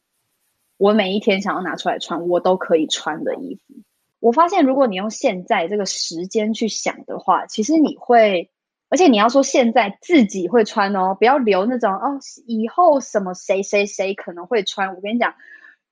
[0.77, 3.73] 我每一天想要拿出来穿，我都可以穿的衣服。
[4.21, 8.49] 我发现，如果你用现在这个时间去想的话，其实你会，
[8.93, 14.93] 而且你要说现在自己会穿哦，不要留那种哦，以后什么谁谁谁可能会穿。
[14.93, 15.33] 我跟你讲。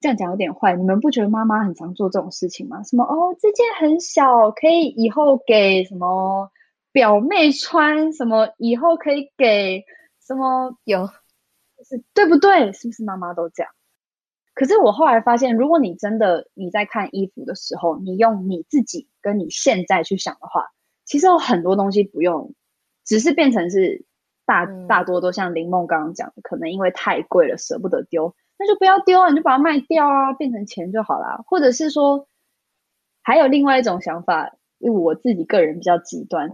[0.04, 2.82] 这样讲有点坏，你们不觉得妈妈很常做这种事情吗？
[2.82, 6.50] 什么哦，这件很小，可以以后给什么
[6.92, 9.86] 表妹穿，什么以后可以给
[10.26, 11.06] 什么有，
[11.88, 12.74] 是对不对？
[12.74, 13.72] 是不是妈妈都这样？
[14.56, 20.66] 可是我后来发现，如果你真的你在看衣服的时候，你用你自己跟你现在去想的话，
[21.06, 22.56] 其实有很多东西不用，
[23.06, 24.06] 只是变成是
[24.46, 28.36] 大大多都像林梦刚刚讲的，可能因为太贵了，舍不得丢。
[28.58, 31.44] 那就不要丢啊，你就把它卖掉啊，变成钱就好啦。
[31.48, 32.28] 或者是说，
[33.24, 36.52] 还有另外一种想法，因为我自己个人比较极端。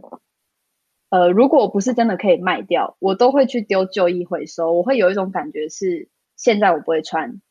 [1.10, 4.72] 呃，如果不是真的可以卖掉，我都会去丢旧衣回收。
[4.74, 7.41] 我会有一种感觉是，现在我不会穿，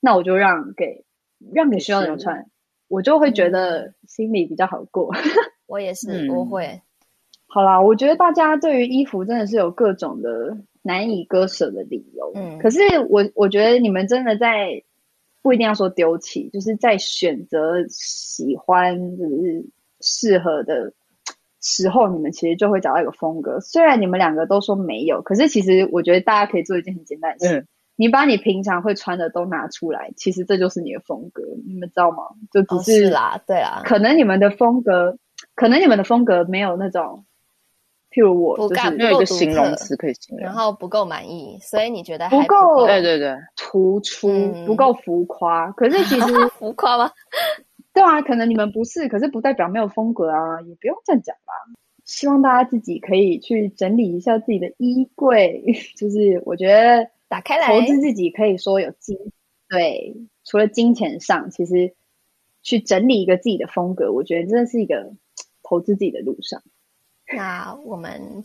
[0.00, 1.04] 那我就让给
[1.52, 2.50] 让给需要的人穿，
[2.86, 5.12] 我就会觉得心里比较好过。
[5.66, 6.82] 我也是，我会。
[7.50, 12.32] 好啦，我觉得大家对于衣服真的是有各种的难以割舍的理由。
[12.34, 14.82] 嗯，可是我我觉得你们真的在
[15.42, 19.66] 不一定要说丢弃，就是在选择喜欢就是
[20.00, 20.92] 适合的。
[21.62, 23.60] 时候，你们其实就会找到一个风格。
[23.60, 31.42] 虽然你们两个都说没有，可是其实我觉得大家可以做一件很简单的事：嗯、你把你平常会穿的都拿出来，其实这就是你的风格。
[31.66, 32.24] 你们知道吗？
[32.50, 33.82] 就只是，啦，对啦。
[33.84, 35.18] 可能你们的风格，
[35.54, 37.26] 可能你们的风格没有那种，
[38.10, 42.86] 譬如我，就是没有一个形容词可以形容，然后不够满意，所以你觉得还不够？
[42.86, 44.28] 对对对，突出
[44.66, 45.70] 不够浮夸。
[45.72, 46.26] 可是其实
[46.58, 47.10] 浮夸吗？
[47.92, 51.52] 对啊，可能你们不是，可是不代表没有风格啊，也不用这样讲吧。
[52.04, 55.62] 希望大家自己可以去整理一下自己的衣柜，
[55.96, 59.16] 就是我觉得打开来投资自己可以说有金，
[59.68, 61.94] 对，除了金钱上，其实
[62.62, 65.12] 去整理一个自己的风格，我觉得真的是一个
[65.62, 66.62] 投资自己的路上。
[67.32, 68.44] 那我们，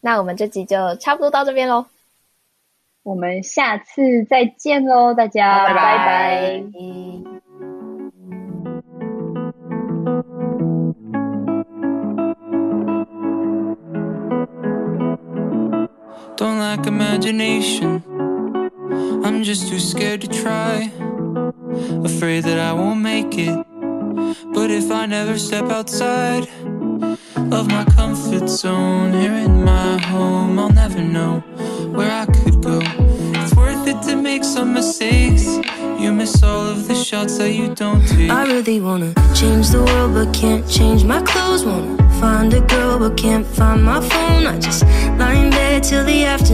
[0.00, 1.86] 那我们这集就差不多到这边喽，
[3.02, 5.74] 我们下次再见喽，大家，拜拜。
[5.74, 6.64] 拜拜。
[16.36, 18.02] Don't lack imagination.
[19.24, 20.90] I'm just too scared to try.
[22.04, 23.56] Afraid that I won't make it.
[24.52, 26.46] But if I never step outside
[27.52, 31.40] of my comfort zone, here in my home, I'll never know
[31.94, 32.80] where I could go.
[33.40, 35.46] It's worth it to make some mistakes.
[35.98, 38.30] You miss all of the shots that you don't take.
[38.30, 41.64] I really wanna change the world, but can't change my clothes.
[41.64, 44.46] Wanna find a girl, but can't find my phone.
[44.46, 44.82] I just
[45.18, 46.46] lie in bed till the afternoon.